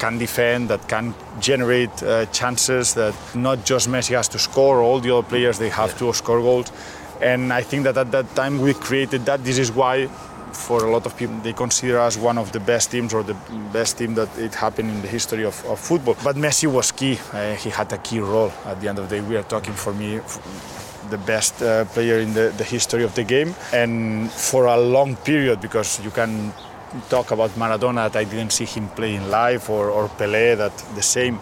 [0.03, 4.99] can defend, that can generate uh, chances, that not just Messi has to score, all
[5.01, 5.99] the other players they have yeah.
[5.99, 6.73] to score goals.
[7.21, 9.45] And I think that at that time we created that.
[9.45, 10.09] This is why
[10.67, 13.37] for a lot of people they consider us one of the best teams or the
[13.73, 16.17] best team that it happened in the history of, of football.
[16.25, 17.17] But Messi was key.
[17.33, 18.53] Uh, he had a key role.
[18.67, 20.21] At the end of the day, we are talking for me
[21.11, 25.15] the best uh, player in the, the history of the game and for a long
[25.17, 26.53] period because you can
[27.09, 31.03] talk about Maradona that I didn't see him playing live or, or Pelé that the
[31.03, 31.39] same.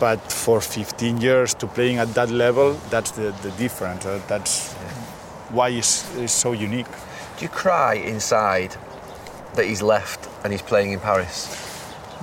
[0.00, 4.06] But for 15 years to playing at that level, that's the, the difference.
[4.06, 4.72] Uh, that's
[5.50, 6.86] why he's, he's so unique.
[7.38, 8.76] Do you cry inside
[9.54, 11.58] that he's left and he's playing in Paris?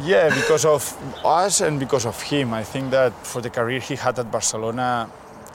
[0.02, 2.54] Yeah, because of us and because of him.
[2.54, 5.10] I think that for the career he had at Barcelona,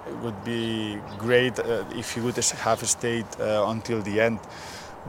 [0.06, 4.38] it would be great uh, if he would have stayed uh, until the end.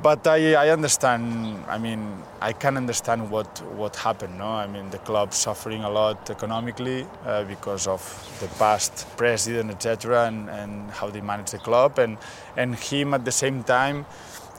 [0.01, 1.63] But I, I understand.
[1.67, 4.37] I mean, I can understand what what happened.
[4.37, 8.01] No, I mean the club suffering a lot economically uh, because of
[8.41, 12.17] the past president, etc., and, and how they manage the club, and
[12.57, 14.05] and him at the same time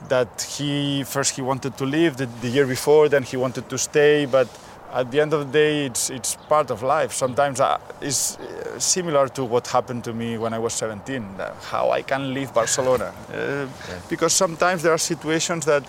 [0.09, 3.79] that he first he wanted to leave the, the year before, then he wanted to
[3.79, 4.49] stay, but
[4.93, 7.13] at the end of the day, it's, it's part of life.
[7.13, 11.27] Sometimes uh, it's uh, similar to what happened to me when I was 17,
[11.63, 13.13] how I can leave Barcelona.
[13.29, 13.67] Uh, yeah.
[14.09, 15.85] Because sometimes there are situations that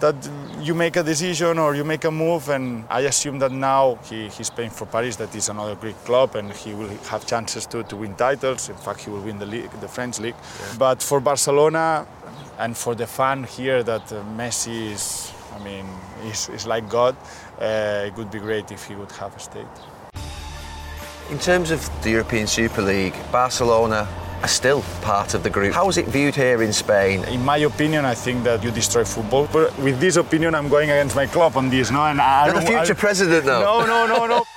[0.00, 0.16] that
[0.60, 4.28] you make a decision or you make a move and I assume that now he,
[4.28, 7.82] he's playing for Paris that is another Greek club and he will have chances to,
[7.84, 10.74] to win titles in fact he will win the league the French league yeah.
[10.78, 12.06] but for Barcelona
[12.58, 15.86] and for the fan here that uh, Messi is I mean
[16.24, 19.40] is, is like God uh, Uh, it would be great if he would have a
[19.40, 19.66] stayed.
[21.30, 24.06] In terms of the European Super League, Barcelona
[24.42, 25.72] are still part of the group.
[25.74, 27.24] How is it viewed here in Spain?
[27.24, 29.48] In my opinion, I think that you destroy football.
[29.52, 31.90] But with this opinion, I'm going against my club on this.
[31.90, 33.60] No, and I You're the future I, president, though.
[33.60, 34.44] No, no, no, no.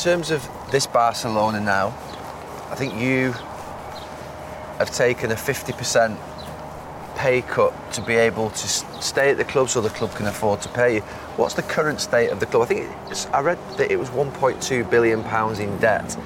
[0.00, 1.88] terms of this Barcelona now,
[2.70, 3.32] I think you
[4.78, 6.16] have taken a 50%
[7.16, 10.62] pay cut to be able to stay at the club so the club can afford
[10.62, 11.00] to pay you.
[11.36, 12.62] What's the current state of the club?
[12.62, 16.16] I think I read that it was 1.2 billion pounds in debt.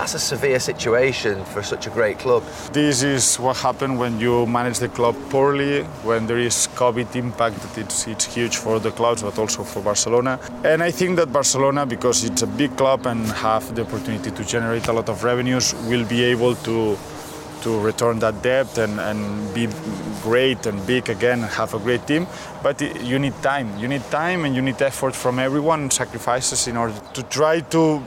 [0.00, 2.42] That's a severe situation for such a great club.
[2.72, 7.58] This is what happens when you manage the club poorly, when there is COVID impact,
[7.76, 10.40] it's, it's huge for the clubs, but also for Barcelona.
[10.64, 14.42] And I think that Barcelona, because it's a big club and have the opportunity to
[14.42, 16.96] generate a lot of revenues, will be able to
[17.62, 19.68] to return that debt and, and be
[20.22, 22.26] great and big again and have a great team.
[22.62, 23.78] But you need time.
[23.78, 28.02] You need time and you need effort from everyone, sacrifices in order to try to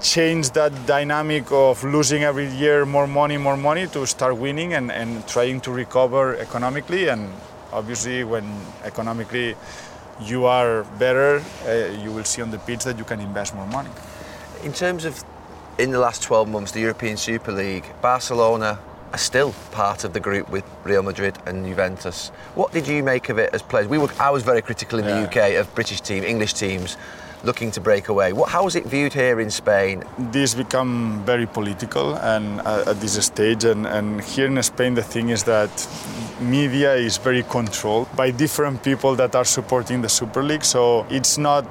[0.00, 4.90] change that dynamic of losing every year more money, more money to start winning and,
[4.90, 7.08] and trying to recover economically.
[7.08, 7.30] And
[7.72, 8.44] obviously, when
[8.84, 9.56] economically
[10.20, 13.66] you are better, uh, you will see on the pitch that you can invest more
[13.66, 13.90] money.
[14.62, 15.22] In terms of
[15.78, 18.78] in the last 12 months, the European Super League, Barcelona
[19.14, 22.30] are still part of the group with Real Madrid and Juventus.
[22.56, 23.86] What did you make of it as players?
[23.86, 25.20] We were, I was very critical in yeah.
[25.20, 26.96] the UK of British team, English teams
[27.44, 28.32] looking to break away.
[28.32, 30.02] What, how is it viewed here in Spain?
[30.18, 35.02] This become very political and uh, at this stage, and, and here in Spain the
[35.02, 35.70] thing is that
[36.40, 40.64] media is very controlled by different people that are supporting the Super League.
[40.64, 41.66] So it's not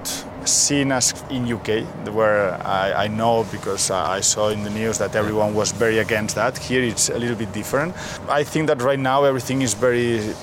[0.45, 5.15] seen as in UK, where I, I, know because I saw in the news that
[5.15, 6.57] everyone was very against that.
[6.57, 7.95] Here it's a little bit different.
[8.29, 10.33] I think that right now everything is very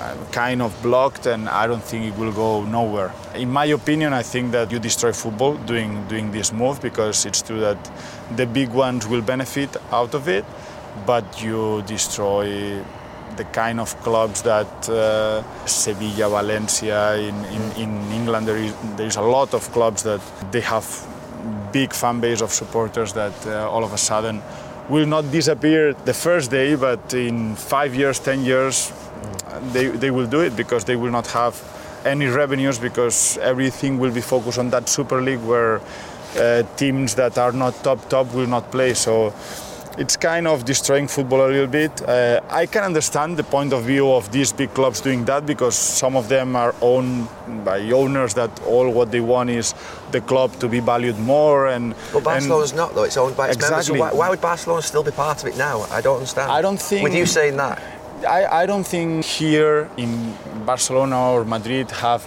[0.00, 3.12] um, kind of blocked, and I don't think it will go nowhere.
[3.34, 7.42] In my opinion, I think that you destroy football doing doing this move because it's
[7.42, 7.78] true that
[8.36, 10.44] the big ones will benefit out of it,
[11.06, 12.82] but you destroy
[13.36, 19.06] the kind of clubs that uh, Sevilla, Valencia, in, in, in England, there is, there
[19.06, 20.86] is a lot of clubs that they have
[21.72, 24.42] big fan base of supporters that uh, all of a sudden
[24.88, 28.92] will not disappear the first day, but in five years, ten years,
[29.72, 31.60] they, they will do it because they will not have
[32.04, 35.80] any revenues because everything will be focused on that Super League where
[36.36, 38.94] uh, teams that are not top top will not play.
[38.94, 39.32] So
[39.98, 42.02] it's kind of destroying football a little bit.
[42.02, 45.76] Uh, I can understand the point of view of these big clubs doing that because
[45.76, 47.28] some of them are owned
[47.64, 49.74] by owners that all what they want is
[50.10, 51.68] the club to be valued more.
[51.68, 53.94] And but Barcelona's and not though; it's owned by its exactly.
[53.94, 54.10] members.
[54.10, 55.82] So why, why would Barcelona still be part of it now?
[55.90, 56.50] I don't understand.
[56.50, 57.04] I don't think.
[57.04, 57.82] With you saying that.
[58.24, 62.24] I, I don't think here in Barcelona or Madrid have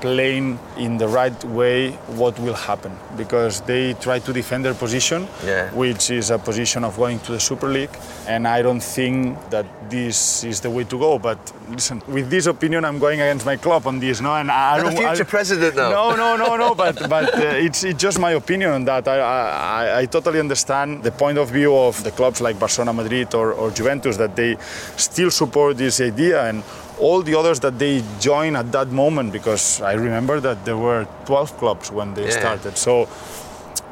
[0.00, 5.28] explained in the right way what will happen because they try to defend their position,
[5.44, 5.70] yeah.
[5.74, 7.94] which is a position of going to the Super League,
[8.26, 11.18] and I don't think that this is the way to go.
[11.18, 14.34] But listen, with this opinion, I'm going against my club on this, no?
[14.34, 14.94] And I don't.
[14.94, 15.90] The future I, president, though.
[15.90, 16.74] No, no, no, no.
[16.74, 19.06] but but uh, it's it's just my opinion on that.
[19.06, 23.34] I, I I totally understand the point of view of the clubs like Barcelona, Madrid,
[23.34, 24.56] or, or Juventus that they
[24.96, 26.62] still support this idea and
[27.00, 31.06] all the others that they join at that moment because I remember that there were
[31.24, 32.40] 12 clubs when they yeah.
[32.40, 32.76] started.
[32.76, 33.08] So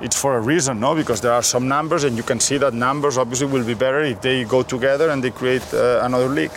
[0.01, 0.95] it's for a reason, no?
[0.95, 4.01] Because there are some numbers, and you can see that numbers obviously will be better
[4.03, 6.53] if they go together and they create uh, another league.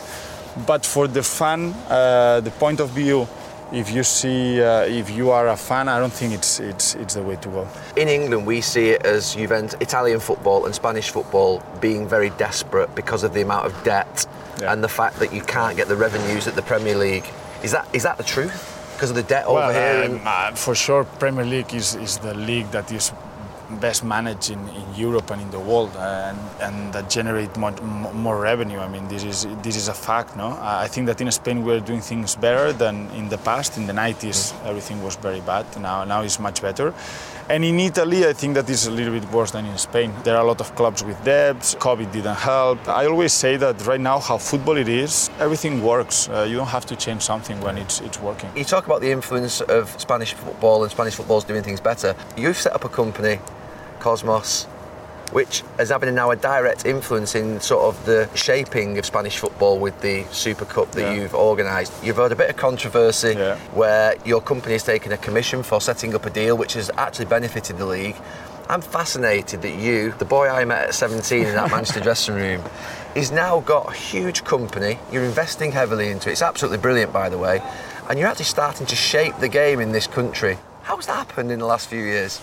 [0.68, 3.28] But for the fan, uh, the point of view
[3.72, 7.14] if you see uh, if you are a fan, I don't think it's it's it's
[7.16, 7.68] the way to go.
[7.96, 12.94] In England, we see it as Juventus, Italian football and Spanish football being very desperate
[12.96, 14.26] because of the amount of debt
[14.60, 14.74] Yeah.
[14.74, 17.26] and the fact that you can't get the revenues at the Premier League.
[17.64, 18.68] Is that is that the truth?
[18.96, 20.04] Because of the debt Well, over here.
[20.06, 23.12] um, and- uh, for sure, Premier League is, is the league that is
[23.80, 27.72] best managed in, in Europe and in the world, and, and that generate more,
[28.14, 28.80] more revenue.
[28.80, 30.58] I mean, this is this is a fact, no?
[30.62, 33.78] I think that in Spain we're doing things better than in the past.
[33.78, 35.66] In the 90s, everything was very bad.
[35.80, 36.94] Now now it's much better.
[37.50, 40.14] And in Italy, I think that is a little bit worse than in Spain.
[40.24, 41.76] There are a lot of clubs with debts.
[41.76, 42.88] COVID didn't help.
[42.88, 46.30] I always say that right now, how football it is, everything works.
[46.30, 48.50] Uh, you don't have to change something when it's it's working.
[48.56, 52.16] You talk about the influence of Spanish football and Spanish football's doing things better.
[52.38, 53.40] You've set up a company,
[54.02, 54.66] Kosmos,
[55.32, 59.80] which is having now a direct influence in sort of the shaping of Spanish football
[59.80, 61.14] with the Super Cup that Yeah.
[61.14, 61.94] you've organised.
[62.04, 63.56] You've had a bit of controversy Yeah.
[63.74, 67.26] where your company has taken a commission for setting up a deal which has actually
[67.26, 68.16] benefited the league.
[68.70, 72.62] I'm fascinated that you, the boy I met at 17 in that Manchester dressing room,
[73.16, 74.98] is now got a huge company.
[75.12, 76.34] You're investing heavily into it.
[76.34, 77.62] It's absolutely brilliant, by the way.
[78.10, 80.58] And you're actually starting to shape the game in this country.
[80.84, 82.40] How's that happened in the last few years?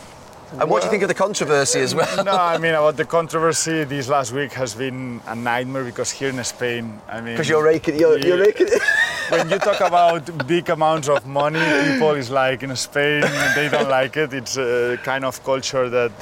[0.53, 2.25] And what do you think of the controversy as well?
[2.25, 6.31] no, I mean about the controversy this last week has been a nightmare because here
[6.31, 8.69] in Spain, I mean, Because you're raking, you're, you're raking
[9.29, 11.61] when you talk about big amounts of money,
[11.93, 13.21] people is like in Spain
[13.55, 14.33] they don't like it.
[14.33, 16.13] It's a kind of culture that,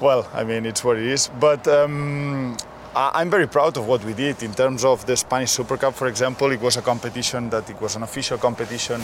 [0.00, 1.30] well, I mean it's what it is.
[1.40, 2.56] But um,
[2.94, 5.94] I- I'm very proud of what we did in terms of the Spanish Super Cup,
[5.94, 6.50] for example.
[6.52, 9.00] It was a competition that it was an official competition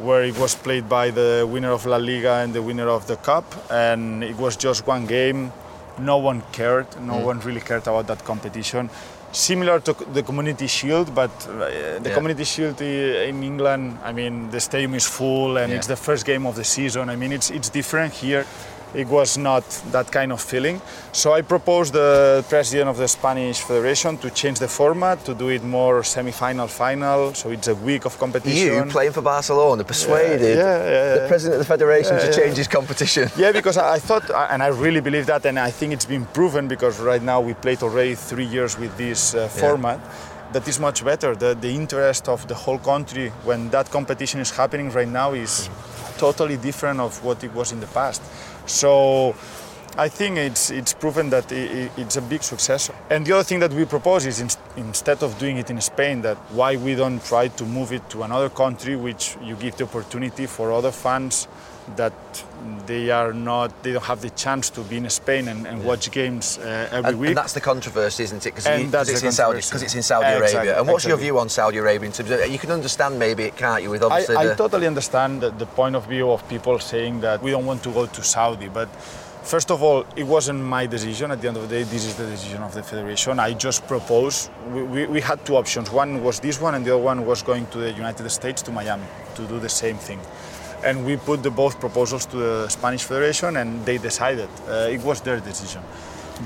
[0.00, 3.16] where it was played by the winner of La Liga and the winner of the
[3.16, 5.52] Cup, and it was just one game.
[5.98, 6.86] No one cared.
[7.00, 8.88] No one really cared about that competition.
[9.32, 12.14] Similar to the Community Shield, but uh, the Yeah.
[12.14, 15.76] Community Shield in England, I mean, the stadium is full and Yeah.
[15.78, 17.08] it's the first game of the season.
[17.08, 18.44] I mean, it's it's different here.
[18.94, 20.80] It was not that kind of feeling.
[21.12, 25.48] So I proposed the president of the Spanish Federation to change the format to do
[25.48, 27.32] it more semi-final, final.
[27.34, 28.74] So it's a week of competition.
[28.74, 32.56] You playing for Barcelona persuaded Yeah, yeah, yeah, the president of the federation to change
[32.56, 33.30] his competition.
[33.36, 36.24] Yeah, because I I thought, and I really believe that, and I think it's been
[36.26, 40.00] proven because right now we played already three years with this uh, format.
[40.52, 41.34] That is much better.
[41.34, 45.68] The, the interest of the whole country when that competition is happening right now is
[46.18, 48.22] totally different of what it was in the past.
[48.66, 49.34] So
[49.96, 52.90] I think it's it's proven that it's a big success.
[53.10, 56.22] And the other thing that we propose is ins- instead of doing it in Spain,
[56.22, 59.84] that why we don't try to move it to another country, which you give the
[59.84, 61.46] opportunity for other fans
[61.96, 62.12] that
[62.86, 66.10] they are not, they don't have the chance to be in Spain and, and watch
[66.10, 67.28] games uh, every And, week.
[67.28, 68.54] and that's the controversy, isn't it?
[68.54, 69.70] Because it's, in Saudi, controversy.
[69.72, 70.78] 'cause it's in Saudi Exactly, Arabia.
[70.80, 72.06] And what's your view on Saudi Arabia?
[72.06, 74.54] In terms of, you can understand maybe it can't you with I, obviously I the,
[74.54, 77.90] totally understand the, the point of view of people saying that we don't want to
[77.92, 78.88] go to Saudi, but
[79.42, 81.30] first of all, it wasn't my decision.
[81.32, 83.38] At the end of the day, this is the decision of the federation.
[83.40, 84.50] I just proposed.
[84.72, 85.90] We, we, we had two options.
[85.90, 88.70] One was this one, and the other one was going to the United States to
[88.72, 90.20] Miami to do the same thing.
[90.84, 94.48] And we put the both proposals to the Spanish Federation, and they decided.
[94.68, 95.82] Uh, it was their decision.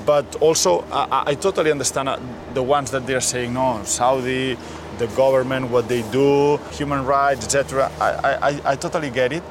[0.05, 2.18] But also, I, I- totally understand uh,
[2.53, 4.57] the ones that they're saying, no, Saudi,
[4.99, 7.91] the government, what they do, human rights, etc.
[8.01, 9.43] I, I, I- I totally get it.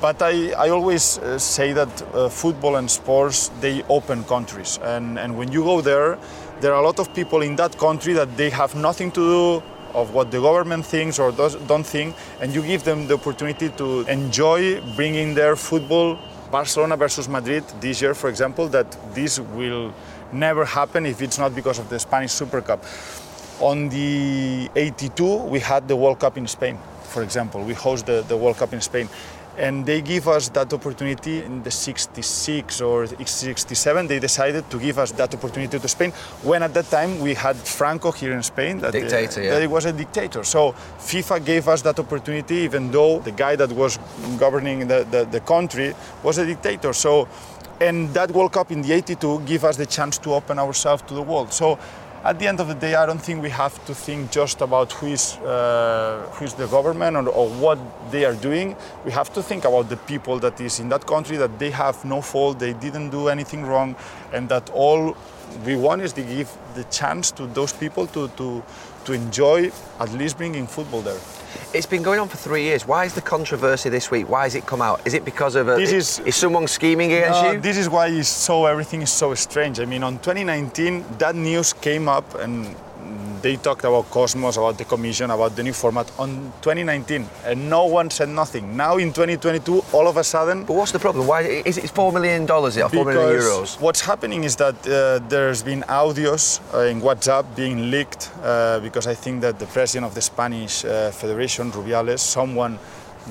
[0.00, 4.78] But I, I always uh, say that uh, football and sports, they open countries.
[4.82, 6.18] And, and when you go there,
[6.60, 9.20] there are a lot of people in that country that they have nothing to
[9.60, 9.62] do
[9.94, 13.68] of what the government thinks or does, don't think, and you give them the opportunity
[13.70, 16.18] to enjoy bringing their football,
[16.50, 19.92] Barcelona versus Madrid this year, for example, that this will
[20.32, 22.84] never happen if it's not because of the Spanish Super Cup.
[23.60, 27.62] On the 82, we had the World Cup in Spain, for example.
[27.62, 29.08] We host the, the World Cup in Spain.
[29.58, 34.06] And they give us that opportunity in the 66 or 67.
[34.06, 37.56] They decided to give us that opportunity to Spain when at that time we had
[37.56, 38.80] Franco here in Spain.
[38.80, 39.50] That, Dictator, yeah.
[39.50, 40.44] that he was a dictator.
[40.44, 43.98] So FIFA gave us that opportunity even though the guy that was
[44.38, 46.92] governing the, the, the country was a dictator.
[46.92, 47.28] So,
[47.80, 51.14] and that World Cup in the 82 gave us the chance to open ourselves to
[51.14, 51.52] the world.
[51.52, 51.78] So
[52.24, 54.92] at the end of the day, I don't think we have to think just about
[54.92, 57.78] who is, uh, who is the government or, or what
[58.10, 58.76] they are doing.
[59.04, 62.04] We have to think about the people that is in that country that they have
[62.04, 63.96] no fault, they didn't do anything wrong,
[64.32, 65.16] and that all
[65.64, 68.62] we want is to give the chance to those people to, to,
[69.06, 71.18] to enjoy at least bringing football there.
[71.72, 72.86] It's been going on for three years.
[72.86, 74.28] Why is the controversy this week?
[74.28, 75.00] Why has it come out?
[75.06, 77.60] Is it because of a, This is- is someone scheming against Uh, you?
[77.60, 79.80] This is why it's so everything is so strange.
[79.80, 82.74] I mean, on 2019, that news came up, and
[83.42, 87.84] they talked about Kosmos, about the commission, about the new format on 2019, and no
[87.86, 88.76] one said nothing.
[88.76, 90.64] Now in 2022, all of a sudden.
[90.64, 91.26] But what's the problem?
[91.26, 92.76] Why is it four million dollars?
[92.76, 93.80] Or four million euros?
[93.80, 99.06] What's happening is that uh, there's been audios uh, in WhatsApp being leaked uh, because
[99.06, 102.78] I think that the president of the Spanish uh, Federation, Rubiales, someone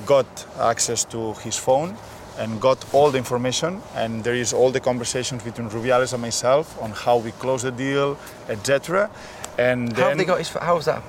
[0.04, 0.26] got
[0.60, 1.96] access to his phone
[2.38, 6.80] and got all the information and there is all the conversations between Rubiales and myself
[6.82, 8.18] on how we close the deal,
[8.48, 9.10] etc.
[9.58, 10.48] And how then they got his?
[10.50, 11.02] How was that?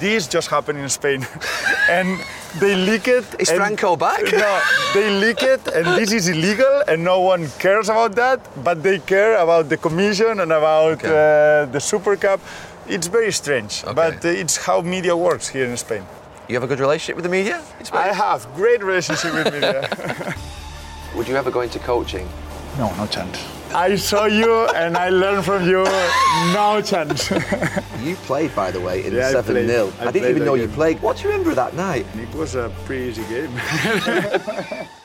[0.00, 1.26] this just happened in Spain,
[1.90, 2.20] and
[2.60, 3.24] they leak it.
[3.38, 4.22] Is Franco back?
[4.32, 4.60] No,
[4.94, 8.40] they leak it, and this is illegal, and no one cares about that.
[8.62, 11.08] But they care about the commission and about Okay.
[11.08, 12.40] uh, the Super Cup.
[12.86, 13.92] It's very strange, Okay.
[13.94, 16.04] but uh, it's how media works here in Spain.
[16.48, 17.60] You have a good relationship with the media?
[17.80, 19.88] in I have great relationship with media.
[21.16, 22.28] Would you ever go into coaching?
[22.78, 23.57] no, no chance.
[23.74, 25.84] I saw you and I learned from you.
[26.54, 27.30] No chance.
[28.02, 29.92] You played, by the way, in Yeah, 7 0.
[30.00, 31.02] I I, didn't even know you played.
[31.02, 32.06] What do you remember of that night?
[32.14, 33.50] it was a pretty easy game.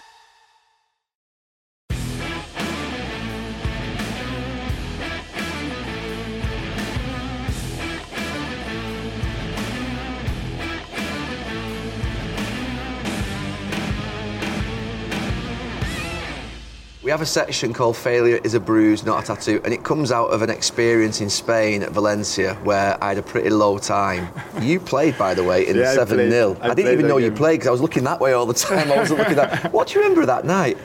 [17.14, 20.30] have a section called Failure is a Bruise, Not a Tattoo, and it comes out
[20.30, 24.30] of an experience in Spain at Valencia where I had a pretty low time.
[24.60, 26.56] You played, by the way, in Yeah, I 7 0.
[26.56, 26.64] played.
[26.68, 28.56] I, I didn't even know you played because I was looking that way all the
[28.56, 28.92] time.
[28.92, 29.72] I wasn't looking that.
[29.72, 30.76] What do you remember that night?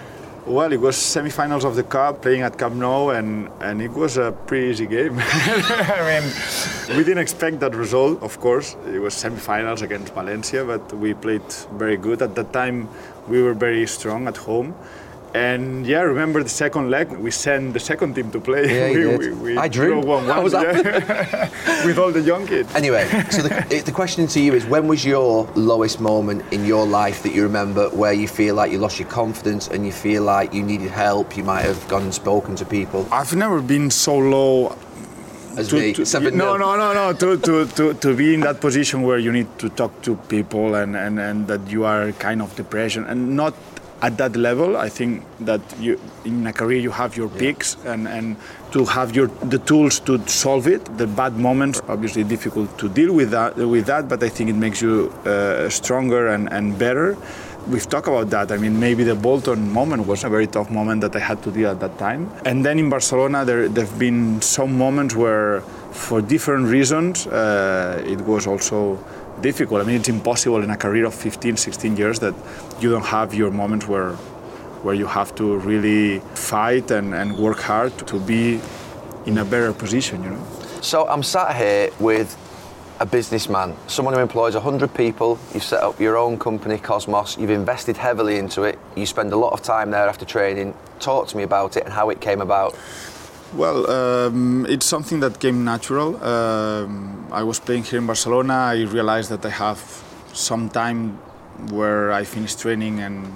[0.44, 4.18] Well, it was semi-finals of the cup, playing at Camp Nou, and, and it was
[4.18, 5.16] a pretty easy game.
[5.18, 8.76] I mean, we didn't expect that result, of course.
[8.86, 12.20] It was semi-finals against Valencia, but we played very good.
[12.20, 12.86] At that time,
[13.28, 14.74] we were very strong at home.
[15.34, 17.10] And yeah, remember the second leg?
[17.12, 18.64] We sent the second team to play.
[18.66, 20.00] Yeah, we, we, we I drew.
[20.00, 20.52] one I was
[21.84, 22.74] with all the young kids.
[22.74, 26.86] Anyway, so the, the question to you is when was your lowest moment in your
[26.86, 30.22] life that you remember where you feel like you lost your confidence and you feel
[30.22, 31.36] like you needed help?
[31.36, 33.06] You might have gone and spoken to people.
[33.12, 34.76] I've never been so low
[35.56, 37.12] As to, me, to- 7 no, no, no, no.
[37.12, 40.74] To, to, to, to be in that position where you need to talk to people
[40.74, 43.54] and, and, and that you are kind of depression and not
[44.00, 44.76] at that level.
[44.76, 48.36] I think that you in a career you have your peaks and, and
[48.72, 50.84] to have your the tools to solve it.
[50.98, 54.56] The bad moments obviously difficult to deal with that with that, but I think it
[54.56, 57.16] makes you uh, stronger and, and better.
[57.66, 58.50] We've talked about that.
[58.50, 61.50] I mean, maybe the Bolton moment was a very tough moment that I had to
[61.50, 62.30] deal at that time.
[62.46, 65.60] And then in Barcelona, there have been some moments where,
[65.92, 68.96] for different reasons, uh, it was also
[69.42, 69.80] difficult.
[69.82, 72.34] I mean, it's impossible in a career of 15, 16 years that
[72.80, 74.12] you don't have your moments where,
[74.82, 78.60] where you have to really fight and, and work hard to be
[79.26, 80.46] in a better position, you know.
[80.80, 82.36] So I'm sat here with
[83.00, 85.38] a businessman, someone who employs 100 people.
[85.54, 87.38] You've set up your own company, Kosmos.
[87.38, 88.78] You've invested heavily into it.
[88.96, 90.74] You spend a lot of time there after training.
[90.98, 92.76] Talk to me about it and how it came about.
[93.54, 96.22] Well, um, it's something that came natural.
[96.22, 98.52] Um, I was playing here in Barcelona.
[98.52, 99.80] I realized that I have
[100.34, 101.16] some time
[101.70, 103.26] where I finished training and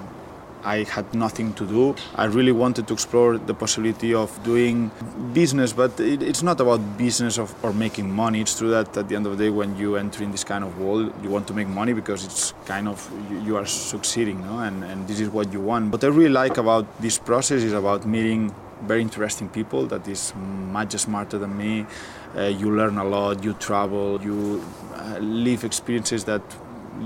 [0.63, 1.95] I had nothing to do.
[2.15, 4.91] I really wanted to explore the possibility of doing
[5.33, 8.39] business, but it, it's not about business of, or making money.
[8.41, 10.63] It's true that at the end of the day, when you enter in this kind
[10.63, 14.41] of world, you want to make money because it's kind of you, you are succeeding,
[14.43, 14.59] no?
[14.59, 15.91] and, and this is what you want.
[15.91, 18.53] What I really like about this process is about meeting
[18.87, 20.33] very interesting people that is
[20.71, 21.85] much smarter than me.
[22.35, 24.63] Uh, you learn a lot, you travel, you
[24.95, 26.41] uh, live experiences that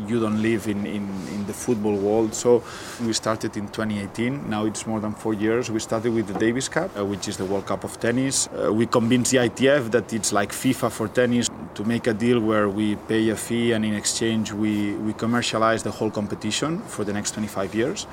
[0.08, 2.34] you don't live in, in, in the football world.
[2.34, 2.64] So
[3.06, 4.50] we started in 2018.
[4.50, 5.72] Now it's more than four years.
[5.72, 8.48] We started with the Davis Cup, uh, which is the World Cup of tennis.
[8.48, 12.40] Uh, we convinced the ITF that it's like FIFA for tennis to make a deal
[12.40, 17.04] where we pay a fee and in exchange we, we commercialize the whole competition for
[17.04, 18.08] the next 25 years.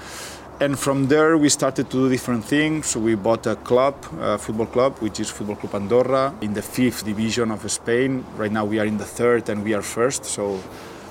[0.61, 2.96] And from there, we started to do different things.
[2.96, 7.05] We bought a club, a football club, which is Football Club Andorra, in the fifth
[7.05, 8.24] division of Spain.
[8.36, 10.24] Right now, we are in the third and we are first.
[10.24, 10.62] So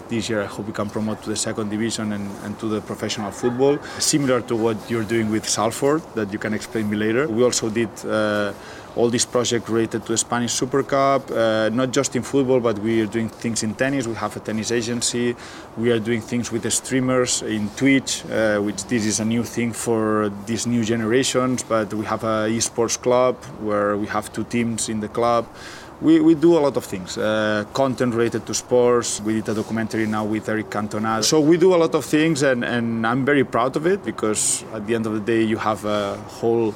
[0.07, 2.79] this year, I hope we can promote to the second division and, and to the
[2.79, 7.27] professional football, similar to what you're doing with Salford, that you can explain me later.
[7.27, 7.89] We also did.
[8.05, 8.53] Uh,
[8.95, 12.77] all these projects related to the Spanish Super Cup, uh, not just in football, but
[12.79, 14.07] we are doing things in tennis.
[14.07, 15.35] We have a tennis agency.
[15.77, 19.43] We are doing things with the streamers in Twitch, uh, which this is a new
[19.43, 21.63] thing for these new generations.
[21.63, 25.47] But we have a esports club where we have two teams in the club.
[26.01, 29.21] We, we do a lot of things, uh, content related to sports.
[29.21, 31.23] We did a documentary now with Eric Cantona.
[31.23, 34.65] So we do a lot of things, and, and I'm very proud of it because
[34.73, 36.75] at the end of the day, you have a whole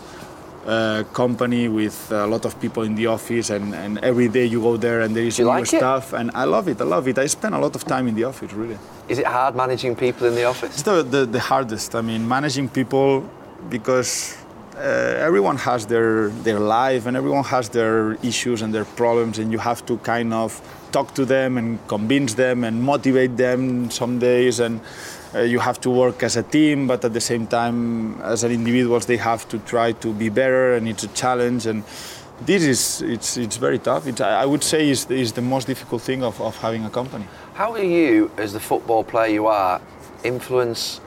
[0.68, 4.62] uh, company with a lot of people in the office, and, and every day you
[4.62, 5.78] go there and there is new like it?
[5.78, 6.82] stuff, and I love it.
[6.82, 7.18] I love it.
[7.18, 8.78] I spend a lot of time in the office, really.
[9.08, 10.74] Is it hard managing people in the office?
[10.74, 11.96] It's the, the, the hardest.
[11.96, 13.24] I mean, managing people
[13.70, 14.36] because
[14.76, 19.52] uh, everyone has their their life and everyone has their issues and their problems, and
[19.52, 20.62] you have to kind of
[20.92, 24.82] talk to them and convince them and motivate them some days and.
[25.36, 28.52] Uh, you have to work as a team, but at the same time, as an
[28.52, 31.66] individuals, they have to try to be better, and it's a challenge.
[31.66, 31.84] And
[32.46, 34.08] this is it's it's very tough.
[34.08, 37.26] It's, I would say is is the most difficult thing of, of having a company.
[37.54, 39.82] How do you, as the football player you are,
[40.24, 41.02] influence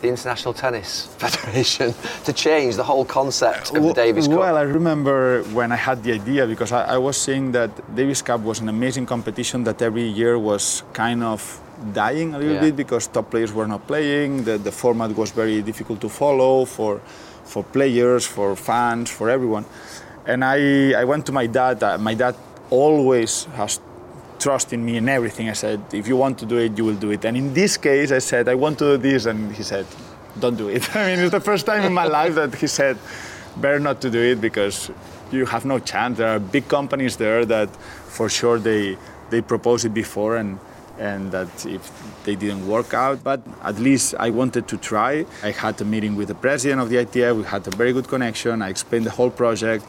[0.00, 1.94] the International Tennis Federation
[2.24, 4.38] to change the whole concept of the Davis Cup?
[4.38, 8.22] Well, I remember when I had the idea because I, I was seeing that Davis
[8.22, 11.60] Cup was an amazing competition that every year was kind of
[11.92, 12.60] dying a little Yeah.
[12.60, 14.44] bit because top players were not playing.
[14.44, 17.00] The, the format was very difficult to follow for,
[17.44, 19.64] for players, for fans, for everyone.
[20.26, 21.82] And I, I went to my dad.
[21.82, 22.34] Uh, my dad
[22.70, 23.80] always has
[24.38, 25.48] trust in me in everything.
[25.48, 27.24] I said, if you want to do it, you will do it.
[27.24, 29.26] And in this case, I said, I want to do this.
[29.26, 29.86] And he said,
[30.38, 30.94] don't do it.
[30.96, 32.98] I mean, it's the first time in my life that he said,
[33.56, 34.90] better not to do it because
[35.32, 36.18] you have no chance.
[36.18, 37.68] There are big companies there that
[38.08, 38.98] for sure they,
[39.30, 40.58] they proposed it before and,
[40.98, 41.90] and that if
[42.24, 45.26] they didn't work out, but at least I wanted to try.
[45.42, 47.36] I had a meeting with the president of the ITF.
[47.36, 48.62] We had a very good connection.
[48.62, 49.84] I explained the whole project.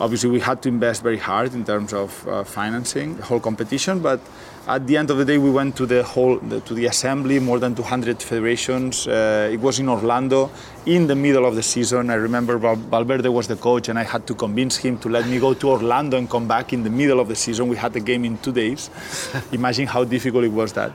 [0.00, 4.00] Obviously, we had to invest very hard in terms of uh, financing the whole competition,
[4.00, 4.18] but
[4.66, 7.38] at the end of the day, we went to the whole the, to the assembly,
[7.38, 9.06] more than 200 federations.
[9.06, 10.50] Uh, it was in Orlando,
[10.86, 12.08] in the middle of the season.
[12.08, 15.26] I remember Val- Valverde was the coach, and I had to convince him to let
[15.26, 17.68] me go to Orlando and come back in the middle of the season.
[17.68, 18.88] We had the game in two days.
[19.52, 20.92] Imagine how difficult it was that.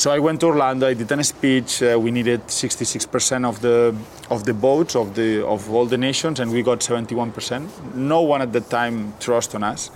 [0.00, 0.86] So I went to Orlando.
[0.86, 1.82] I did a speech.
[1.82, 3.94] Uh, we needed 66% of the
[4.30, 7.94] of the votes of the of all the nations, and we got 71%.
[7.94, 9.90] No one at the time trust on us,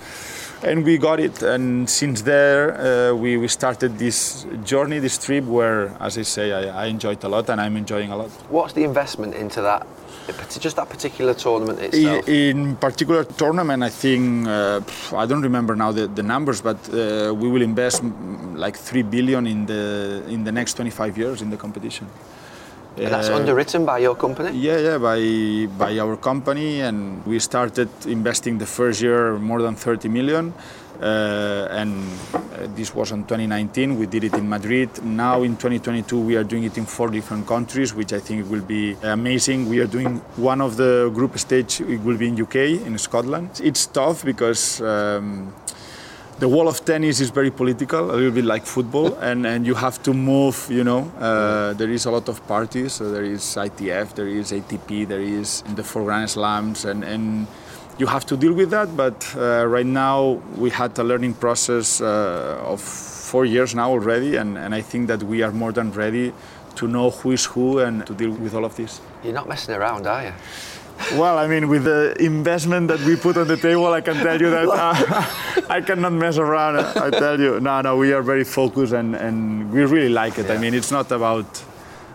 [0.62, 1.42] and we got it.
[1.42, 6.52] And since there, uh, we we started this journey, this trip, where, as I say,
[6.52, 8.30] I, I enjoyed a lot, and I'm enjoying a lot.
[8.50, 9.86] What's the investment into that?
[10.60, 12.28] Just that particular tournament itself?
[12.28, 14.80] In particular tournament, I think uh,
[15.12, 19.02] I don't remember now the, the numbers, but uh, we will invest mm, like three
[19.02, 22.06] billion in the in the next 25 years in the competition.
[22.96, 24.50] and that's Uh, underwritten by your company?
[24.56, 25.20] Yeah, yeah, by
[25.78, 26.96] by our company, and
[27.26, 30.52] we started investing the first year more than 30 million,
[31.04, 32.02] and
[32.34, 33.98] uh, this was in 2019.
[33.98, 34.88] We did it in Madrid.
[35.04, 38.62] Now in 2022, we are doing it in four different countries, which I think will
[38.62, 39.68] be amazing.
[39.68, 41.80] We are doing one of the group stage.
[41.80, 43.60] It will be in UK, in Scotland.
[43.62, 44.80] It's tough because.
[44.80, 45.52] Um,
[46.38, 49.74] the wall of tennis is very political, a little bit like football, and, and you
[49.74, 51.10] have to move, you know.
[51.18, 55.20] Uh, there is a lot of parties, so there is ITF, there is ATP, there
[55.20, 57.46] is the four Grand Slams, and, and
[57.98, 58.96] you have to deal with that.
[58.96, 64.36] But uh, right now, we had a learning process uh, of four years now already,
[64.36, 66.32] and, and I think that we are more than ready
[66.76, 69.00] to know who is who and to deal with all of this.
[69.22, 70.32] You're not messing around, are you?
[71.14, 74.40] Well, I mean, with the investment that we put on the table, I can tell
[74.40, 76.76] you that uh, I cannot mess around.
[76.76, 80.48] I tell you, no, no, we are very focused and, and we really like it.
[80.50, 81.64] I mean, it's not about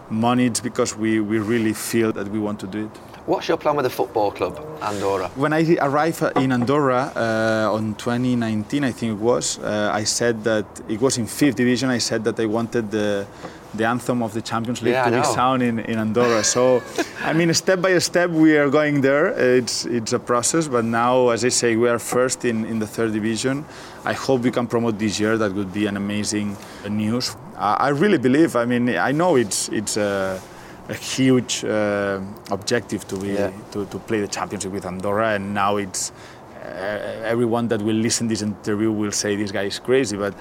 [0.10, 2.92] money, it's because we, we really feel that we want to do it.
[3.30, 5.30] What's your plan with the football club, Andorra?
[5.36, 10.44] When I arrived in Andorra uh, on 2019, I think it was, uh, I said
[10.46, 11.92] that it was in fifth division.
[11.92, 13.28] I said that I wanted the
[13.76, 16.44] the anthem of the Champions League Yeah, to be sound in, in Andorra.
[16.44, 16.82] So,
[17.24, 19.28] I mean, step by step, we are going there.
[19.58, 22.88] It's it's a process, but now, as I say, we are first in, in the
[22.88, 23.64] third division.
[24.06, 25.38] I hope we can promote this year.
[25.38, 26.58] That would be an amazing
[26.90, 27.36] news.
[27.56, 28.56] I, I really believe.
[28.56, 30.42] I mean, I know it's it's a,
[30.90, 32.20] a huge uh,
[32.52, 33.52] objective to be Yeah.
[33.72, 38.28] to, to play the championship with Andorra, and now it's uh, everyone that will listen
[38.28, 40.34] this interview will say this guy is crazy, but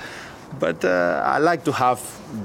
[0.59, 2.01] but uh, I like to have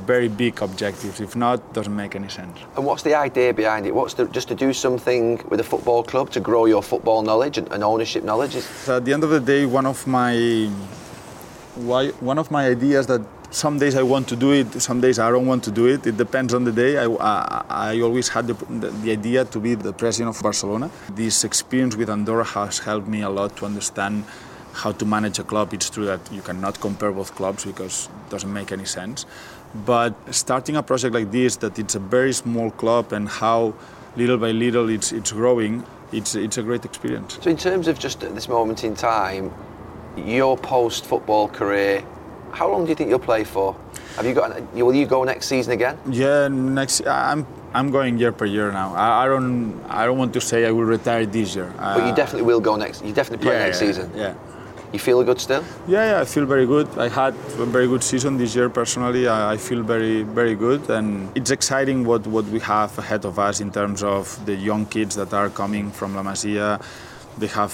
[0.05, 1.21] very big objectives.
[1.21, 2.59] If not, doesn't make any sense.
[2.75, 3.95] And what's the idea behind it?
[3.95, 7.57] What's the, just to do something with a football club to grow your football knowledge
[7.57, 8.55] and, and ownership knowledge?
[8.85, 10.69] So at the end of the day, one of my
[11.75, 13.21] why, one of my ideas that
[13.53, 16.05] some days I want to do it, some days I don't want to do it.
[16.07, 16.97] It depends on the day.
[16.97, 18.53] I, I, I always had the,
[19.03, 20.89] the, idea to be the president of Barcelona.
[21.11, 24.25] This experience with Andorra has helped me a lot to understand
[24.73, 25.71] how to manage a club.
[25.71, 29.27] It's true that you cannot compare both clubs because it doesn't make any sense.
[29.85, 33.75] But starting a project like this, that it's a very small club and how
[34.15, 37.37] little by little it's, it's growing, it's, it's a great experience.
[37.41, 39.53] so in terms of just at this moment in time,
[40.17, 42.03] your post-football career,
[42.53, 43.75] how long do you think you'll play for?
[44.15, 44.49] Have you got?
[44.73, 45.97] Will you go next season again?
[46.09, 48.93] Yeah, next I'm I'm going year per year now.
[48.93, 51.73] I, I, don't I don't want to say I will retire this year.
[51.77, 53.03] But you uh, definitely will go next.
[53.03, 54.11] You definitely play yeah, next yeah, season.
[54.15, 54.35] Yeah.
[54.93, 55.63] You feel good still?
[55.87, 56.87] Yeah, yeah, I feel very good.
[56.99, 59.27] I had a very good season this year personally.
[59.27, 63.39] I, I feel very, very good, and it's exciting what, what we have ahead of
[63.39, 66.79] us in terms of the young kids that are coming from La Masia.
[67.37, 67.73] They have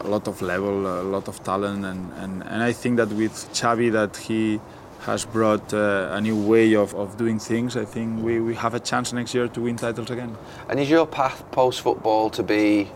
[0.00, 3.32] a lot of level, a lot of talent, and, and, and I think that with
[3.52, 4.60] Xavi, that he
[5.00, 7.76] has brought uh, a new way of, of doing things.
[7.76, 10.34] I think we, we have a chance next year to win titles again.
[10.68, 12.90] And is your path post football to be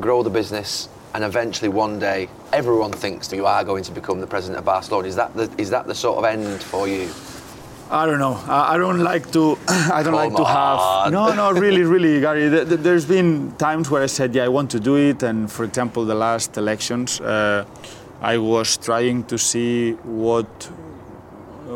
[0.00, 4.20] grow the business and eventually one day everyone thinks that you are going to become
[4.20, 5.08] the president of Barcelona.
[5.08, 7.08] Is that the, is that the sort of end for you?
[7.90, 8.40] I don't know.
[8.48, 9.58] I, don't like to.
[9.68, 11.12] I don't Come like to have.
[11.12, 12.48] No, no, really, really, Gary.
[12.48, 16.04] There's been times where I said, yeah, I want to do it, and for example,
[16.04, 17.64] the last elections, uh,
[18.20, 20.70] I was trying to see what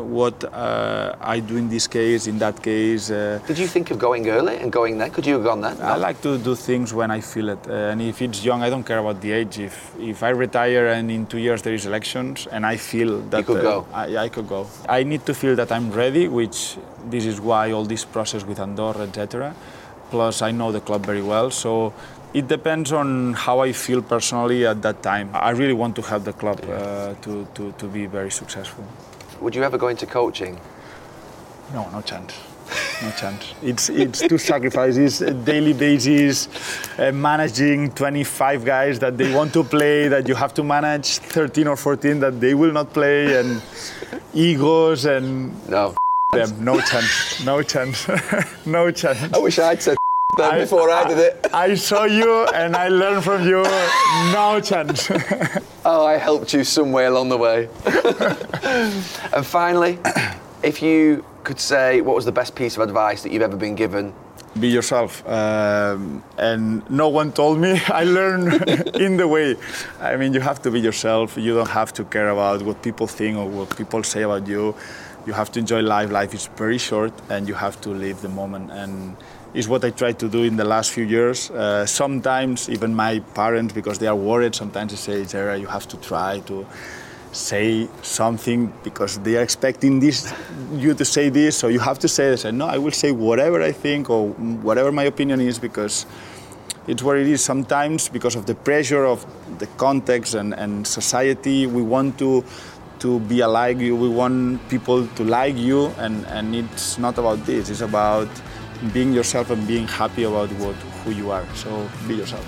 [0.09, 3.11] what uh, I do in this case, in that case.
[3.11, 5.09] Uh, Did you think of going early and going there?
[5.09, 5.75] Could you have gone there?
[5.81, 8.69] I like to do things when I feel it, uh, and if it's young, I
[8.69, 9.59] don't care about the age.
[9.59, 13.39] If if I retire and in two years there is elections and I feel that
[13.39, 14.67] you could uh, go, I, I, could go.
[14.87, 16.77] I need to feel that I'm ready, which
[17.09, 19.53] this is why all this process with Andorra, etc.
[20.09, 21.93] Plus, I know the club very well, so
[22.33, 25.29] it depends on how I feel personally at that time.
[25.33, 28.83] I really want to help the club uh, to, to, to be very successful.
[29.41, 30.59] Would you ever go into coaching?
[31.73, 32.33] No, no chance.
[33.01, 33.53] No chance.
[33.61, 36.47] It's it's two sacrifices, daily basis,
[36.99, 41.67] uh, managing 25 guys that they want to play, that you have to manage 13
[41.67, 43.61] or 14 that they will not play, and
[44.33, 45.95] egos and no
[46.31, 46.63] them.
[46.63, 47.43] No chance.
[47.43, 48.07] No chance.
[48.65, 49.33] no chance.
[49.33, 49.97] I wish I'd said
[50.39, 51.47] them I, before I, I, did it.
[51.53, 53.63] I saw you and I learned from you.
[54.33, 55.09] No chance.
[55.85, 57.69] oh, I helped you some way along the way.
[59.35, 59.99] and finally,
[60.63, 63.75] if you could say what was the best piece of advice that you've ever been
[63.75, 64.13] given
[64.59, 65.27] be yourself.
[65.27, 67.79] Um, and no one told me.
[67.87, 69.55] I learned in the way.
[69.99, 71.37] I mean, you have to be yourself.
[71.37, 74.75] You don't have to care about what people think or what people say about you.
[75.25, 76.09] You have to enjoy life.
[76.11, 78.71] Life is very short, and you have to live the moment.
[78.71, 79.15] And
[79.53, 81.49] is what I try to do in the last few years.
[81.49, 85.87] Uh, sometimes even my parents, because they are worried, sometimes they say, Gerard, you have
[85.87, 86.65] to try to
[87.31, 90.33] say something because they are expecting this
[90.73, 93.11] you to say this so you have to say this and no i will say
[93.11, 96.07] whatever i think or whatever my opinion is because
[96.87, 99.23] it's what it is sometimes because of the pressure of
[99.59, 102.43] the context and, and society we want to
[102.97, 107.37] to be like you we want people to like you and, and it's not about
[107.45, 108.27] this it's about
[108.93, 111.45] being yourself and being happy about what who you are.
[111.55, 112.45] So be yourself.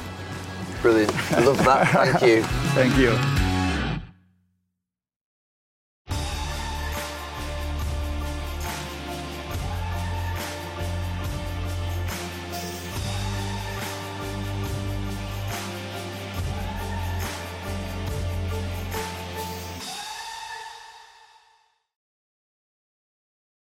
[0.82, 1.14] Brilliant.
[1.32, 1.88] I love that.
[1.88, 2.44] Thank you.
[2.74, 3.61] Thank you.